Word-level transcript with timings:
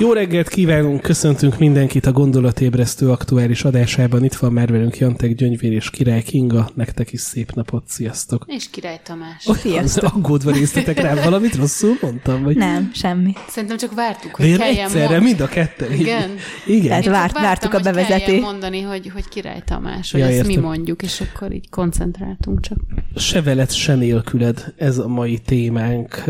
Jó 0.00 0.12
reggelt 0.12 0.48
kívánunk, 0.48 1.00
köszöntünk 1.00 1.58
mindenkit 1.58 2.06
a 2.06 2.12
gondolatébresztő 2.12 3.10
aktuális 3.10 3.64
adásában. 3.64 4.24
Itt 4.24 4.34
van 4.34 4.52
már 4.52 4.70
velünk 4.70 4.98
Jantek 4.98 5.34
Gyöngyvér 5.34 5.72
és 5.72 5.90
Király 5.90 6.22
Kinga. 6.22 6.70
Nektek 6.74 7.12
is 7.12 7.20
szép 7.20 7.52
napot, 7.52 7.84
sziasztok! 7.86 8.44
És 8.46 8.70
Király 8.70 9.00
Tamás. 9.04 9.46
Oh, 9.46 9.56
sziasztok! 9.56 10.14
Aggódva 10.14 10.50
néztetek 10.50 11.00
rám, 11.00 11.16
valamit 11.24 11.56
rosszul 11.56 11.96
mondtam? 12.00 12.42
Vagy? 12.42 12.56
Nem, 12.56 12.90
semmi. 12.94 13.32
Szerintem 13.48 13.78
csak 13.78 13.94
vártuk, 13.94 14.34
hogy 14.34 14.56
kelljen 14.56 14.84
egyszerre, 14.84 15.10
mond... 15.10 15.22
mind 15.22 15.40
a 15.40 15.46
ketten? 15.46 15.92
Igen. 15.92 16.30
Igen. 16.66 16.88
Tehát 16.88 17.04
várt, 17.04 17.32
vártuk 17.32 17.74
a 17.74 17.80
bevezetést. 17.80 18.40
mondani, 18.42 18.80
hogy, 18.80 19.10
hogy 19.14 19.28
Király 19.28 19.62
Tamás, 19.64 20.10
hogy 20.12 20.20
Ja, 20.20 20.26
ezt 20.26 20.46
mi 20.46 20.52
értem. 20.52 20.64
mondjuk, 20.64 21.02
és 21.02 21.20
akkor 21.20 21.52
így 21.52 21.68
koncentráltunk 21.70 22.60
csak. 22.60 22.78
Se 23.16 23.42
veled, 23.42 23.70
se 23.70 23.94
nélküled, 23.94 24.74
ez 24.76 24.98
a 24.98 25.08
mai 25.08 25.38
témánk. 25.38 26.22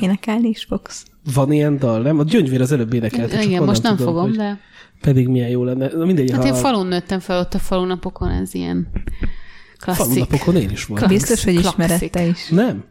Énekelni 0.00 0.48
is 0.48 0.64
fogsz. 0.68 1.04
Van 1.34 1.52
ilyen 1.52 1.78
dal, 1.78 2.00
nem? 2.02 2.18
A 2.18 2.22
Gyöngyvér 2.22 2.60
az 2.60 2.72
előbb 2.72 2.92
énekelte, 2.94 3.42
Igen, 3.42 3.62
most 3.64 3.82
nem 3.82 3.96
tudom, 3.96 4.14
fogom, 4.14 4.32
de... 4.32 4.58
Pedig 5.00 5.28
milyen 5.28 5.48
jó 5.48 5.64
lenne. 5.64 5.88
Na 5.96 6.04
mindegy, 6.04 6.30
Hát 6.30 6.40
ha 6.40 6.46
én 6.46 6.54
falun 6.54 6.86
nőttem 6.86 7.18
fel, 7.20 7.38
ott 7.40 7.54
a 7.54 7.58
falunapokon 7.58 8.28
ez 8.28 8.54
ilyen 8.54 8.88
klasszik. 9.78 10.04
falunapokon 10.04 10.56
én 10.56 10.70
is 10.70 10.84
voltam. 10.84 11.08
Klasszik. 11.08 11.26
Biztos, 11.28 11.44
hogy 11.44 11.74
klasszik. 11.74 12.10
te 12.10 12.26
is. 12.26 12.48
Nem? 12.48 12.84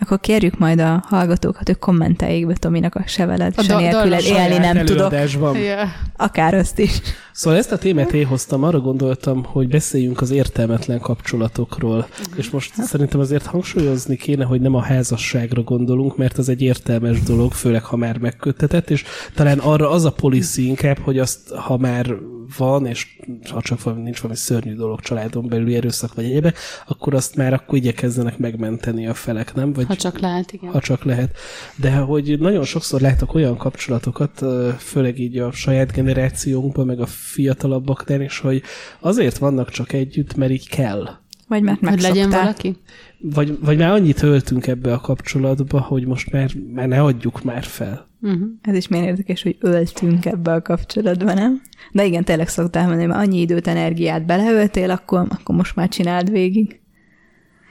Akkor 0.00 0.20
kérjük 0.20 0.58
majd 0.58 0.80
a 0.80 1.04
hallgatókat, 1.06 1.66
hogy 1.66 1.78
kommenteljék 1.78 2.46
be 2.46 2.54
Tominak 2.54 2.94
a 2.94 3.02
se 3.06 3.26
veled, 3.26 3.52
A 3.56 3.62
se 3.62 3.72
da- 3.72 3.78
nélküled 3.78 4.24
élni 4.24 4.58
nem 4.58 4.84
tudok. 4.84 5.12
Ja. 5.40 5.92
Akár 6.16 6.54
azt 6.54 6.78
is. 6.78 7.00
Szóval 7.32 7.58
ezt 7.58 7.72
a 7.72 7.78
témát 7.78 8.12
én 8.12 8.26
hoztam, 8.26 8.62
arra 8.62 8.80
gondoltam, 8.80 9.44
hogy 9.44 9.68
beszéljünk 9.68 10.20
az 10.20 10.30
értelmetlen 10.30 11.00
kapcsolatokról. 11.00 11.96
Mhm. 11.96 12.38
És 12.38 12.50
most 12.50 12.74
szerintem 12.74 13.20
azért 13.20 13.46
hangsúlyozni 13.46 14.16
kéne, 14.16 14.44
hogy 14.44 14.60
nem 14.60 14.74
a 14.74 14.82
házasságra 14.82 15.62
gondolunk, 15.62 16.16
mert 16.16 16.38
az 16.38 16.48
egy 16.48 16.62
értelmes 16.62 17.22
dolog, 17.22 17.52
főleg 17.52 17.84
ha 17.84 17.96
már 17.96 18.18
megköttetett, 18.18 18.90
és 18.90 19.04
talán 19.34 19.58
arra 19.58 19.90
az 19.90 20.04
a 20.04 20.12
policy 20.12 20.66
inkább, 20.66 20.98
hogy 20.98 21.18
azt, 21.18 21.54
ha 21.54 21.76
már 21.76 22.16
van, 22.56 22.86
és 22.86 23.06
ha 23.50 23.62
csak 23.62 23.82
valami, 23.82 24.02
nincs 24.02 24.20
valami 24.20 24.38
szörnyű 24.38 24.74
dolog 24.74 25.00
családon 25.00 25.48
belüli 25.48 25.74
erőszak 25.74 26.14
vagy 26.14 26.24
egyebe, 26.24 26.52
akkor 26.86 27.14
azt 27.14 27.36
már 27.36 27.52
akkor 27.52 27.78
igyekezzenek 27.78 28.38
megmenteni 28.38 29.06
a 29.06 29.14
felek, 29.14 29.54
nem? 29.54 29.72
Vagy 29.72 29.89
Ha 29.90 29.96
csak 29.96 30.18
lehet, 30.18 30.52
igen. 30.52 30.70
ha 30.70 30.80
csak 30.80 31.04
lehet. 31.04 31.36
De 31.76 31.96
hogy 31.96 32.36
nagyon 32.38 32.64
sokszor 32.64 33.00
látok 33.00 33.34
olyan 33.34 33.56
kapcsolatokat, 33.56 34.44
főleg 34.78 35.18
így 35.18 35.38
a 35.38 35.52
saját 35.52 35.92
generációnkban, 35.92 36.86
meg 36.86 37.00
a 37.00 37.06
fiatalabbaknál 37.06 38.20
is, 38.20 38.38
hogy 38.38 38.62
azért 39.00 39.38
vannak 39.38 39.70
csak 39.70 39.92
együtt, 39.92 40.34
mert 40.34 40.50
így 40.50 40.68
kell. 40.68 41.08
Vagy 41.48 41.62
mert 41.62 41.78
Hogy 41.78 41.88
megszokták. 41.88 42.14
legyen 42.14 42.30
valaki? 42.30 42.76
Vagy, 43.18 43.58
vagy 43.60 43.78
már 43.78 43.90
annyit 43.90 44.22
öltünk 44.22 44.66
ebbe 44.66 44.92
a 44.92 45.00
kapcsolatba, 45.00 45.80
hogy 45.80 46.06
most 46.06 46.32
már, 46.32 46.50
már 46.74 46.88
ne 46.88 47.02
adjuk 47.02 47.42
már 47.42 47.62
fel. 47.64 48.08
Uh-huh. 48.22 48.48
Ez 48.62 48.74
is 48.74 48.88
milyen 48.88 49.04
érdekes, 49.04 49.42
hogy 49.42 49.56
öltünk 49.60 50.24
ebbe 50.26 50.52
a 50.52 50.62
kapcsolatba, 50.62 51.34
nem? 51.34 51.62
De 51.92 52.04
igen, 52.04 52.24
tényleg 52.24 52.48
szoktál 52.48 52.86
mondani, 52.86 53.06
már 53.06 53.22
annyi 53.22 53.40
időt, 53.40 53.66
energiát 53.66 54.26
beleöltél, 54.26 54.90
akkor, 54.90 55.26
akkor 55.30 55.54
most 55.54 55.76
már 55.76 55.88
csináld 55.88 56.30
végig. 56.30 56.79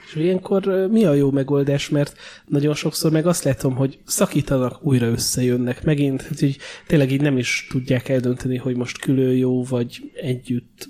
És 0.09 0.15
ilyenkor 0.15 0.87
mi 0.91 1.05
a 1.05 1.13
jó 1.13 1.31
megoldás, 1.31 1.89
mert 1.89 2.17
nagyon 2.45 2.73
sokszor 2.73 3.11
meg 3.11 3.27
azt 3.27 3.43
látom, 3.43 3.75
hogy 3.75 3.99
szakítanak, 4.05 4.85
újra 4.85 5.07
összejönnek 5.07 5.83
megint, 5.83 6.21
hát 6.21 6.41
így 6.41 6.57
tényleg 6.87 7.11
így 7.11 7.21
nem 7.21 7.37
is 7.37 7.67
tudják 7.71 8.09
eldönteni, 8.09 8.57
hogy 8.57 8.75
most 8.75 8.99
külön 8.99 9.35
jó, 9.35 9.63
vagy 9.63 10.11
együtt. 10.13 10.89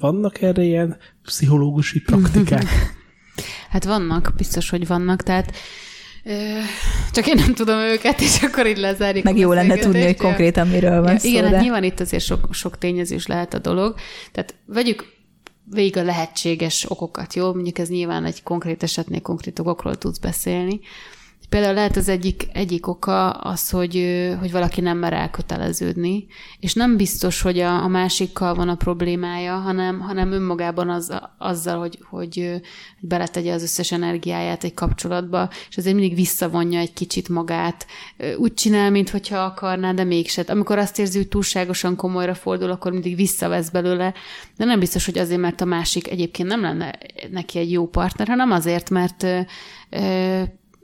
Vannak 0.00 0.42
erre 0.42 0.62
ilyen 0.62 0.96
pszichológusi 1.22 2.00
praktikák? 2.00 2.64
Hát 3.70 3.84
vannak, 3.84 4.32
biztos, 4.36 4.70
hogy 4.70 4.86
vannak, 4.86 5.22
tehát 5.22 5.52
csak 7.12 7.26
én 7.26 7.34
nem 7.34 7.54
tudom 7.54 7.78
őket, 7.78 8.20
és 8.20 8.42
akkor 8.42 8.66
így 8.66 8.78
lezárjuk. 8.78 9.24
Meg 9.24 9.38
jó 9.38 9.52
lenne 9.52 9.76
tudni, 9.76 10.02
hogy 10.04 10.16
konkrétan 10.16 10.68
miről 10.68 11.00
van 11.00 11.12
Ja, 11.12 11.18
szó. 11.18 11.28
igen, 11.28 11.42
hát 11.42 11.52
de... 11.52 11.60
nyilván 11.60 11.84
itt 11.84 12.00
azért 12.00 12.24
sok, 12.24 12.48
sok 12.50 12.78
tényezős 12.78 13.26
lehet 13.26 13.54
a 13.54 13.58
dolog. 13.58 13.94
Tehát 14.32 14.54
vegyük 14.66 15.04
végig 15.70 15.96
a 15.96 16.02
lehetséges 16.02 16.90
okokat, 16.90 17.34
jó? 17.34 17.52
Mondjuk 17.54 17.78
ez 17.78 17.88
nyilván 17.88 18.24
egy 18.24 18.42
konkrét 18.42 18.82
esetnél 18.82 19.20
konkrét 19.20 19.58
okokról 19.58 19.98
tudsz 19.98 20.18
beszélni. 20.18 20.80
Például 21.50 21.74
lehet 21.74 21.96
az 21.96 22.08
egyik, 22.08 22.48
egyik 22.52 22.86
oka 22.86 23.30
az, 23.30 23.70
hogy, 23.70 23.94
hogy 24.40 24.52
valaki 24.52 24.80
nem 24.80 24.98
mer 24.98 25.12
elköteleződni, 25.12 26.26
és 26.60 26.74
nem 26.74 26.96
biztos, 26.96 27.40
hogy 27.40 27.58
a, 27.58 27.82
a 27.82 27.88
másikkal 27.88 28.54
van 28.54 28.68
a 28.68 28.74
problémája, 28.74 29.54
hanem, 29.56 30.00
hanem 30.00 30.32
önmagában 30.32 30.88
az, 30.90 31.20
azzal, 31.38 31.78
hogy, 31.78 31.98
hogy, 32.10 32.18
hogy 32.20 32.60
beletegye 33.00 33.52
az 33.52 33.62
összes 33.62 33.92
energiáját 33.92 34.64
egy 34.64 34.74
kapcsolatba, 34.74 35.48
és 35.68 35.76
azért 35.76 35.94
mindig 35.94 36.14
visszavonja 36.14 36.78
egy 36.78 36.92
kicsit 36.92 37.28
magát. 37.28 37.86
Úgy 38.36 38.54
csinál, 38.54 38.90
mintha 38.90 39.38
akarná, 39.38 39.92
de 39.92 40.04
mégsem. 40.04 40.44
Amikor 40.48 40.78
azt 40.78 40.98
érzi, 40.98 41.18
hogy 41.18 41.28
túlságosan 41.28 41.96
komolyra 41.96 42.34
fordul, 42.34 42.70
akkor 42.70 42.92
mindig 42.92 43.16
visszavesz 43.16 43.68
belőle, 43.68 44.14
de 44.56 44.64
nem 44.64 44.78
biztos, 44.78 45.04
hogy 45.04 45.18
azért, 45.18 45.40
mert 45.40 45.60
a 45.60 45.64
másik 45.64 46.10
egyébként 46.10 46.48
nem 46.48 46.60
lenne 46.60 46.98
neki 47.30 47.58
egy 47.58 47.70
jó 47.70 47.86
partner, 47.88 48.28
hanem 48.28 48.50
azért, 48.50 48.90
mert 48.90 49.26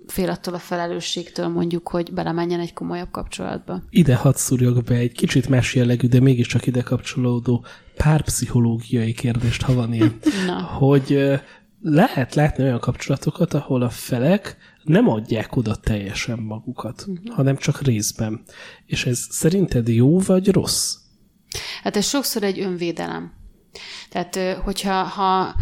fél 0.06 0.31
attól 0.31 0.55
a 0.55 0.59
felelősségtől 0.59 1.49
mondjuk, 1.49 1.89
hogy 1.89 2.12
belemenjen 2.12 2.61
egy 2.61 2.72
komolyabb 2.72 3.11
kapcsolatba. 3.11 3.83
Ide 3.91 4.17
hadd 4.17 4.34
szúrjak 4.34 4.84
be 4.84 4.94
egy 4.94 5.12
kicsit 5.12 5.49
más 5.49 5.75
jellegű, 5.75 6.09
de 6.09 6.21
mégiscsak 6.21 6.67
ide 6.67 6.83
kapcsolódó 6.83 7.65
párpszichológiai 7.97 9.12
kérdést, 9.12 9.62
ha 9.62 9.75
van 9.75 9.93
ilyen. 9.93 10.19
Na. 10.47 10.62
hogy 10.62 11.41
lehet 11.83 12.34
látni 12.34 12.65
olyan 12.65 12.81
kapcsolatokat, 12.81 13.55
ahol 13.55 13.83
a 13.83 13.91
felek 13.91 14.56
nem 14.83 15.09
adják 15.09 15.56
oda 15.56 15.75
teljesen 15.75 16.39
magukat, 16.39 17.05
uh-huh. 17.09 17.34
hanem 17.34 17.56
csak 17.56 17.83
részben. 17.83 18.43
És 18.87 19.06
ez 19.06 19.27
szerinted 19.31 19.89
jó 19.89 20.19
vagy 20.19 20.49
rossz? 20.49 20.95
Hát 21.83 21.97
ez 21.97 22.06
sokszor 22.06 22.43
egy 22.43 22.61
önvédelem. 22.61 23.33
Tehát, 24.11 24.61
hogyha 24.62 25.03
ha 25.03 25.55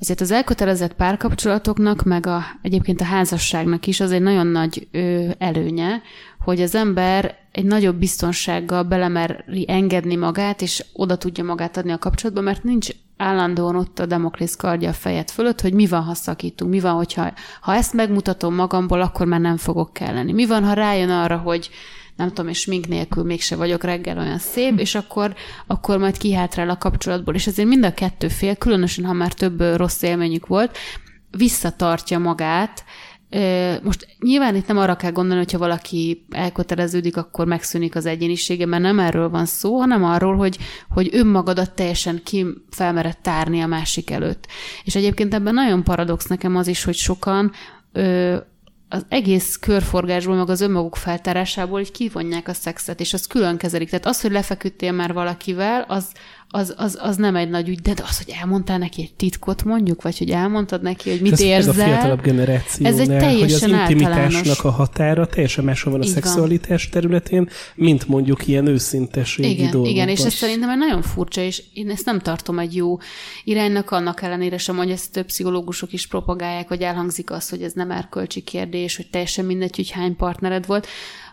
azért 0.00 0.20
az 0.20 0.30
elkötelezett 0.30 0.94
párkapcsolatoknak, 0.94 2.02
meg 2.02 2.26
a, 2.26 2.44
egyébként 2.62 3.00
a 3.00 3.04
házasságnak 3.04 3.86
is 3.86 4.00
az 4.00 4.12
egy 4.12 4.22
nagyon 4.22 4.46
nagy 4.46 4.88
ö, 4.90 5.30
előnye, 5.38 6.02
hogy 6.40 6.60
az 6.60 6.74
ember 6.74 7.36
egy 7.52 7.64
nagyobb 7.64 7.96
biztonsággal 7.96 8.82
belemeri 8.82 9.64
engedni 9.68 10.16
magát, 10.16 10.62
és 10.62 10.84
oda 10.92 11.16
tudja 11.16 11.44
magát 11.44 11.76
adni 11.76 11.92
a 11.92 11.98
kapcsolatba, 11.98 12.40
mert 12.40 12.62
nincs 12.62 12.88
állandóan 13.16 13.76
ott 13.76 13.98
a 13.98 14.06
Damoklész 14.06 14.56
kardja 14.56 14.88
a 14.88 14.92
fejed 14.92 15.30
fölött, 15.30 15.60
hogy 15.60 15.72
mi 15.72 15.86
van, 15.86 16.02
ha 16.02 16.14
szakítunk, 16.14 16.70
mi 16.70 16.80
van, 16.80 16.94
hogyha 16.94 17.32
ha 17.60 17.74
ezt 17.74 17.92
megmutatom 17.92 18.54
magamból, 18.54 19.00
akkor 19.00 19.26
már 19.26 19.40
nem 19.40 19.56
fogok 19.56 19.92
kelleni. 19.92 20.32
Mi 20.32 20.46
van, 20.46 20.64
ha 20.64 20.72
rájön 20.72 21.10
arra, 21.10 21.36
hogy 21.36 21.70
nem 22.16 22.28
tudom, 22.28 22.48
és 22.48 22.66
mink 22.66 22.88
nélkül 22.88 23.24
mégse 23.24 23.56
vagyok 23.56 23.84
reggel 23.84 24.18
olyan 24.18 24.38
szép, 24.38 24.78
és 24.78 24.94
akkor, 24.94 25.34
akkor 25.66 25.98
majd 25.98 26.18
kihátrál 26.18 26.70
a 26.70 26.78
kapcsolatból. 26.78 27.34
És 27.34 27.46
ezért 27.46 27.68
mind 27.68 27.84
a 27.84 27.94
kettő 27.94 28.28
fél, 28.28 28.56
különösen 28.56 29.04
ha 29.04 29.12
már 29.12 29.32
több 29.32 29.60
rossz 29.60 30.02
élményük 30.02 30.46
volt, 30.46 30.76
visszatartja 31.30 32.18
magát. 32.18 32.84
Most 33.82 34.06
nyilván 34.20 34.54
itt 34.54 34.66
nem 34.66 34.78
arra 34.78 34.96
kell 34.96 35.10
gondolni, 35.10 35.42
hogyha 35.42 35.58
valaki 35.58 36.26
elköteleződik, 36.30 37.16
akkor 37.16 37.46
megszűnik 37.46 37.96
az 37.96 38.06
egyénisége, 38.06 38.66
mert 38.66 38.82
nem 38.82 38.98
erről 38.98 39.28
van 39.28 39.46
szó, 39.46 39.78
hanem 39.78 40.04
arról, 40.04 40.36
hogy, 40.36 40.58
hogy 40.88 41.08
önmagadat 41.12 41.74
teljesen 41.74 42.20
ki 42.24 42.46
felmered 42.70 43.18
tárni 43.18 43.60
a 43.60 43.66
másik 43.66 44.10
előtt. 44.10 44.46
És 44.84 44.94
egyébként 44.94 45.34
ebben 45.34 45.54
nagyon 45.54 45.84
paradox 45.84 46.26
nekem 46.26 46.56
az 46.56 46.66
is, 46.66 46.84
hogy 46.84 46.94
sokan 46.94 47.52
ö, 47.92 48.36
az 48.96 49.06
egész 49.08 49.56
körforgásból, 49.56 50.36
meg 50.36 50.48
az 50.48 50.60
önmaguk 50.60 50.96
feltárásából 50.96 51.80
így 51.80 51.90
kivonják 51.90 52.48
a 52.48 52.52
szexet, 52.52 53.00
és 53.00 53.12
azt 53.12 53.26
külön 53.26 53.56
kezelik. 53.56 53.88
Tehát 53.90 54.06
az, 54.06 54.20
hogy 54.20 54.30
lefeküdtél 54.30 54.92
már 54.92 55.12
valakivel, 55.12 55.84
az, 55.88 56.06
az, 56.50 56.74
az, 56.76 56.98
az 57.00 57.16
nem 57.16 57.36
egy 57.36 57.50
nagy 57.50 57.68
ügy, 57.68 57.80
de 57.80 57.94
az, 58.08 58.16
hogy 58.24 58.34
elmondtál 58.40 58.78
neki 58.78 59.02
egy 59.02 59.14
titkot 59.14 59.64
mondjuk, 59.64 60.02
vagy 60.02 60.18
hogy 60.18 60.30
elmondtad 60.30 60.82
neki, 60.82 61.10
hogy 61.10 61.20
mit 61.20 61.32
ez, 61.32 61.40
érzel. 61.40 61.70
Ez 61.72 61.78
a 61.80 61.84
fiatalabb 61.84 62.22
generációnál, 62.22 62.92
Ez 62.92 62.98
egy 62.98 63.06
hogy 63.06 63.16
az 63.16 63.22
teljesen 63.22 63.70
intimitásnak 63.70 64.22
általános. 64.22 64.58
a 64.64 64.70
határa 64.70 65.26
teljesen 65.26 65.64
máshol 65.64 65.92
van 65.92 66.00
a 66.00 66.04
Így 66.04 66.12
van. 66.12 66.22
szexualitás 66.22 66.88
területén, 66.88 67.48
mint 67.74 68.08
mondjuk 68.08 68.46
ilyen 68.46 68.66
őszinteségi 68.66 69.48
Igen, 69.50 69.62
dolgokban. 69.70 69.90
igen, 69.90 70.08
és 70.08 70.24
ez 70.24 70.32
szerintem 70.32 70.68
egy 70.70 70.78
nagyon 70.78 71.02
furcsa, 71.02 71.40
és 71.40 71.62
én 71.72 71.90
ezt 71.90 72.04
nem 72.04 72.18
tartom 72.18 72.58
egy 72.58 72.74
jó 72.76 72.98
iránynak, 73.44 73.90
annak 73.90 74.22
ellenére 74.22 74.58
sem, 74.58 74.76
hogy 74.76 74.90
ezt 74.90 75.12
több 75.12 75.26
pszichológusok 75.26 75.92
is 75.92 76.06
propagálják, 76.06 76.68
vagy 76.68 76.82
elhangzik 76.82 77.30
az, 77.30 77.48
hogy 77.48 77.62
ez 77.62 77.72
nem 77.72 77.90
erkölcsi 77.90 78.40
kérdés, 78.40 78.96
hogy 78.96 79.06
teljesen 79.10 79.44
mindegy, 79.44 79.76
hogy 79.76 79.90
hány 79.90 80.16
partnered 80.16 80.66
volt. 80.66 80.86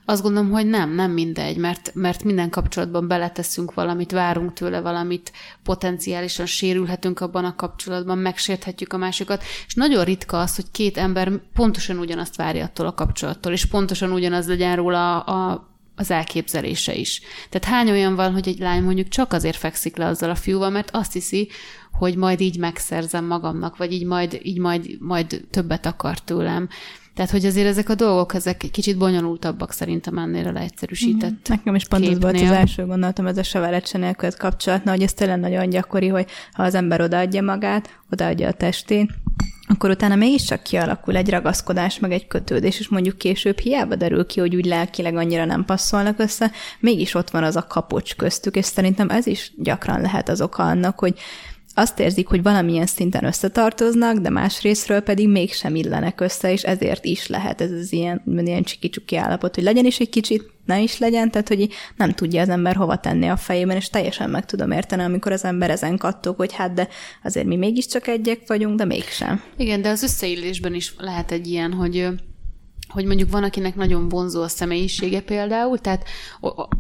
Azt 0.06 0.22
gondolom, 0.22 0.52
hogy 0.52 0.68
nem, 0.68 0.94
nem 0.94 1.12
mindegy, 1.12 1.58
mert, 1.58 1.92
mert 1.94 2.24
minden 2.24 2.50
kapcsolatban 2.50 3.08
beleteszünk 3.08 3.74
valamit, 3.74 4.12
várunk 4.12 4.54
tőle 4.54 4.82
valamit, 4.82 5.32
potenciálisan 5.64 6.46
sérülhetünk 6.46 7.20
abban 7.20 7.46
a 7.46 7.56
kapcsolatban, 7.56 8.18
megsérthetjük 8.18 8.94
a 8.94 8.98
másikat, 8.98 9.44
és 9.68 9.74
nagyon 9.74 10.04
ritka 10.04 10.40
az, 10.40 10.56
hogy 10.56 10.72
két 10.72 10.98
ember 10.98 11.32
pontosan 11.54 11.98
ugyanazt 11.98 12.36
várja 12.36 12.64
attól 12.64 12.86
a 12.86 12.94
kapcsolattól, 12.94 13.52
és 13.52 13.66
pontosan 13.66 14.12
ugyanaz 14.12 14.48
legyen 14.48 14.76
róla 14.76 15.20
a, 15.20 15.52
a 15.52 15.72
az 15.96 16.12
elképzelése 16.12 16.96
is. 16.96 17.22
Tehát 17.50 17.78
hány 17.78 17.92
olyan 17.92 18.16
van, 18.16 18.34
hogy 18.34 18.48
egy 18.48 18.60
lány 18.60 18.84
mondjuk 18.84 19.08
csak 19.08 19.34
azért 19.34 19.56
fekszik 19.56 19.96
le 19.98 20.06
azzal 20.06 20.30
a 20.30 20.36
fiúval, 20.36 20.70
mert 20.70 20.90
azt 20.92 21.14
hiszi, 21.14 21.50
hogy 21.92 22.16
majd 22.16 22.42
így 22.42 22.58
megszerzem 22.58 23.26
magamnak, 23.26 23.78
vagy 23.78 23.92
így 23.92 24.06
majd, 24.06 24.40
így 24.44 24.60
majd, 24.60 24.98
majd 25.00 25.46
többet 25.50 25.86
akar 25.86 26.20
tőlem. 26.20 26.70
Tehát, 27.16 27.32
hogy 27.32 27.46
azért 27.46 27.68
ezek 27.68 27.90
a 27.90 27.96
dolgok, 27.96 28.34
ezek 28.34 28.64
egy 28.64 28.72
kicsit 28.72 28.98
bonyolultabbak 28.98 29.72
szerintem 29.72 30.18
ennél 30.18 30.48
a 30.48 30.52
leegyszerűsített 30.52 31.32
mm. 31.32 31.36
Nekem 31.50 31.76
is 31.76 31.86
pont 31.86 32.08
ez 32.08 32.22
volt 32.22 32.42
az 32.42 32.52
első 32.52 32.86
gondolatom, 32.86 33.28
ez 33.28 33.38
a 33.38 33.44
severecse 33.44 33.98
nélkül 33.98 34.32
kapcsolatna, 34.38 34.92
hogy 34.92 35.02
ez 35.02 35.14
tényleg 35.14 35.40
nagyon 35.40 35.70
gyakori, 35.70 36.08
hogy 36.08 36.26
ha 36.52 36.64
az 36.64 36.76
ember 36.76 37.02
odaadja 37.02 37.42
magát, 37.42 38.00
odaadja 38.12 38.48
a 38.48 38.52
testét, 38.52 39.12
akkor 39.68 39.90
utána 39.90 40.16
mégiscsak 40.16 40.64
kialakul 40.64 41.16
egy 41.16 41.30
ragaszkodás, 41.30 42.00
meg 42.00 42.12
egy 42.12 42.28
kötődés, 42.28 42.80
és 42.80 42.88
mondjuk 42.88 43.18
később 43.18 43.60
hiába 43.60 43.96
derül 43.96 44.26
ki, 44.26 44.40
hogy 44.40 44.56
úgy 44.56 44.66
lelkileg 44.66 45.16
annyira 45.16 45.46
nem 45.46 45.66
passzolnak 45.66 46.20
össze, 46.20 46.52
mégis 46.80 47.14
ott 47.14 47.30
van 47.30 47.44
az 47.44 47.56
a 47.56 47.68
kapocs 47.68 48.16
köztük, 48.16 48.56
és 48.56 48.66
szerintem 48.66 49.10
ez 49.10 49.28
is 49.28 49.52
gyakran 49.58 50.02
lehet 50.02 50.30
az 50.30 50.42
oka 50.42 50.64
annak, 50.64 51.00
hogy 51.00 51.20
azt 51.74 52.00
érzik, 52.00 52.28
hogy 52.28 52.44
valamilyen 52.44 52.86
szinten 52.86 53.24
összetartoznak, 53.24 54.18
de 54.18 54.30
más 54.30 54.62
részről 54.62 55.00
pedig 55.00 55.30
mégsem 55.30 55.76
illenek 55.76 56.22
össze, 56.22 56.52
és 56.52 56.64
ezért 56.64 57.06
is 57.06 57.28
lehet 57.28 57.62
ez 57.62 57.72
az 57.72 57.94
ilyen, 57.94 58.24
ilyen 58.38 58.64
csiki 58.64 59.16
állapot, 59.16 59.56
hogy 59.56 59.64
legyen 59.64 59.86
is 59.86 60.00
egy 60.00 60.10
kicsit, 60.10 60.52
ne 60.66 60.82
is 60.82 60.98
legyen, 60.98 61.32
tehát 61.32 61.48
hogy 61.48 61.70
nem 61.96 62.12
tudja 62.12 62.42
az 62.42 62.50
ember 62.50 62.76
hova 62.76 62.96
tenni 62.96 63.28
a 63.28 63.38
fejében, 63.38 63.76
és 63.76 63.90
teljesen 63.90 64.30
meg 64.30 64.46
tudom 64.46 64.72
érteni, 64.72 65.04
amikor 65.04 65.32
az 65.32 65.44
ember 65.44 65.70
ezen 65.70 65.98
kattog, 65.98 66.36
hogy 66.36 66.54
hát 66.54 66.74
de 66.74 66.88
azért 67.24 67.46
mi 67.46 67.56
mégiscsak 67.56 68.08
egyek 68.08 68.40
vagyunk, 68.48 68.78
de 68.78 68.86
mégsem. 68.86 69.44
Igen, 69.58 69.82
de 69.82 69.90
az 69.90 70.04
összeillésben 70.04 70.74
is 70.74 70.94
lehet 70.98 71.32
egy 71.32 71.48
ilyen, 71.48 71.74
hogy 71.74 72.08
hogy 72.94 73.06
mondjuk 73.06 73.32
van, 73.32 73.44
akinek 73.44 73.76
nagyon 73.76 74.10
vonzó 74.10 74.42
a 74.42 74.48
személyisége 74.48 75.22
például, 75.22 75.80
tehát 75.80 76.08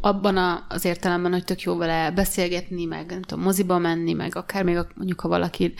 abban 0.01 0.65
az 0.69 0.85
értelemben, 0.85 1.31
hogy 1.31 1.43
tök 1.43 1.61
jó 1.61 1.77
vele 1.77 2.11
beszélgetni, 2.11 2.85
meg 2.85 3.05
nem 3.09 3.21
tudom, 3.21 3.43
moziba 3.43 3.77
menni, 3.77 4.13
meg 4.13 4.35
akár 4.35 4.63
még 4.63 4.77
mondjuk, 4.95 5.19
ha 5.19 5.27
valaki 5.27 5.73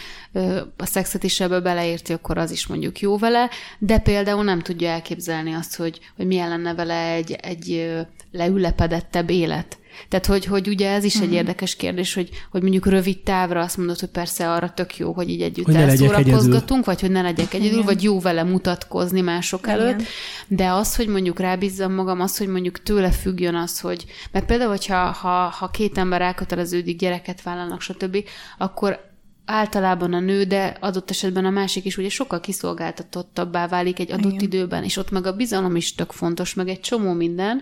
a 0.77 0.85
szexet 0.85 1.24
is 1.24 1.39
ebbe 1.39 1.59
beleérti, 1.59 2.13
akkor 2.13 2.38
az 2.38 2.51
is 2.51 2.68
mondjuk 2.68 3.00
jó 3.00 3.18
vele, 3.18 3.50
de 3.80 4.00
például 4.00 4.44
nem 4.44 4.59
tudja 4.59 4.89
elképzelni 4.89 5.53
azt, 5.53 5.75
hogy, 5.75 6.00
hogy 6.15 6.25
milyen 6.25 6.50
lenne 6.50 6.74
vele 6.74 7.12
egy, 7.12 7.31
egy 7.31 7.91
leülepedettebb 8.31 9.30
élet. 9.30 9.77
Tehát, 10.10 10.25
hogy, 10.25 10.45
hogy 10.45 10.68
ugye 10.68 10.92
ez 10.92 11.04
is 11.04 11.16
egy 11.16 11.22
uh-huh. 11.22 11.36
érdekes 11.36 11.75
kérdés, 11.75 12.13
hogy, 12.13 12.30
hogy 12.51 12.62
mondjuk 12.62 12.86
rövid 12.86 13.19
távra 13.19 13.62
azt 13.62 13.78
mondod, 13.78 14.00
hogy 14.00 14.10
persze 14.10 14.51
arra 14.51 14.69
tök 14.69 14.98
jó, 14.98 15.12
hogy 15.12 15.30
így 15.30 15.42
együtt 15.42 15.66
hogy 15.66 15.75
elszórakozgatunk, 15.75 16.86
vagy 16.86 17.01
hogy 17.01 17.12
ne 17.12 17.22
legyek 17.22 17.54
egyedül, 17.54 17.74
Igen. 17.74 17.86
vagy 17.86 18.04
jó 18.04 18.19
vele 18.19 18.44
mutatkozni 18.44 19.22
mások 19.22 19.60
Igen. 19.60 19.80
előtt. 19.80 20.01
De 20.48 20.72
az, 20.72 20.95
hogy 20.95 21.07
mondjuk 21.07 21.40
rábízzam 21.40 21.94
magam, 21.94 22.22
az, 22.22 22.38
hogy 22.38 22.48
mondjuk 22.48 22.84
tőle 22.84 23.12
függjön 23.12 23.56
az, 23.56 23.80
hogy, 23.80 24.06
mert 24.31 24.45
például, 24.45 24.69
hogyha 24.69 25.12
ha, 25.12 25.30
ha 25.30 25.69
két 25.69 25.98
ember 25.98 26.22
elköteleződik, 26.22 27.00
gyereket 27.00 27.42
vállalnak, 27.42 27.81
stb., 27.81 28.18
akkor 28.57 29.12
általában 29.45 30.13
a 30.13 30.19
nő, 30.19 30.44
de 30.44 30.78
adott 30.80 31.10
esetben 31.10 31.45
a 31.45 31.50
másik 31.50 31.86
is 31.86 31.98
ugye 31.98 32.10
sokkal 32.10 32.40
kiszolgáltatottabbá 32.40 33.68
válik 33.68 34.00
egy 34.00 34.12
adott 34.12 34.31
Igen. 34.31 34.44
időben, 34.44 34.84
és 34.84 34.98
ott 34.98 35.12
meg 35.12 35.25
a 35.25 35.36
bizalom 35.36 35.75
is 35.75 35.95
tök 35.95 36.12
fontos, 36.12 36.54
meg 36.54 36.68
egy 36.68 36.80
csomó 36.80 37.13
minden, 37.13 37.62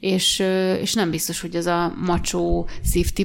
és, 0.00 0.38
és 0.80 0.94
nem 0.94 1.10
biztos, 1.10 1.40
hogy 1.40 1.56
az 1.56 1.66
a 1.66 1.94
macsó 2.04 2.68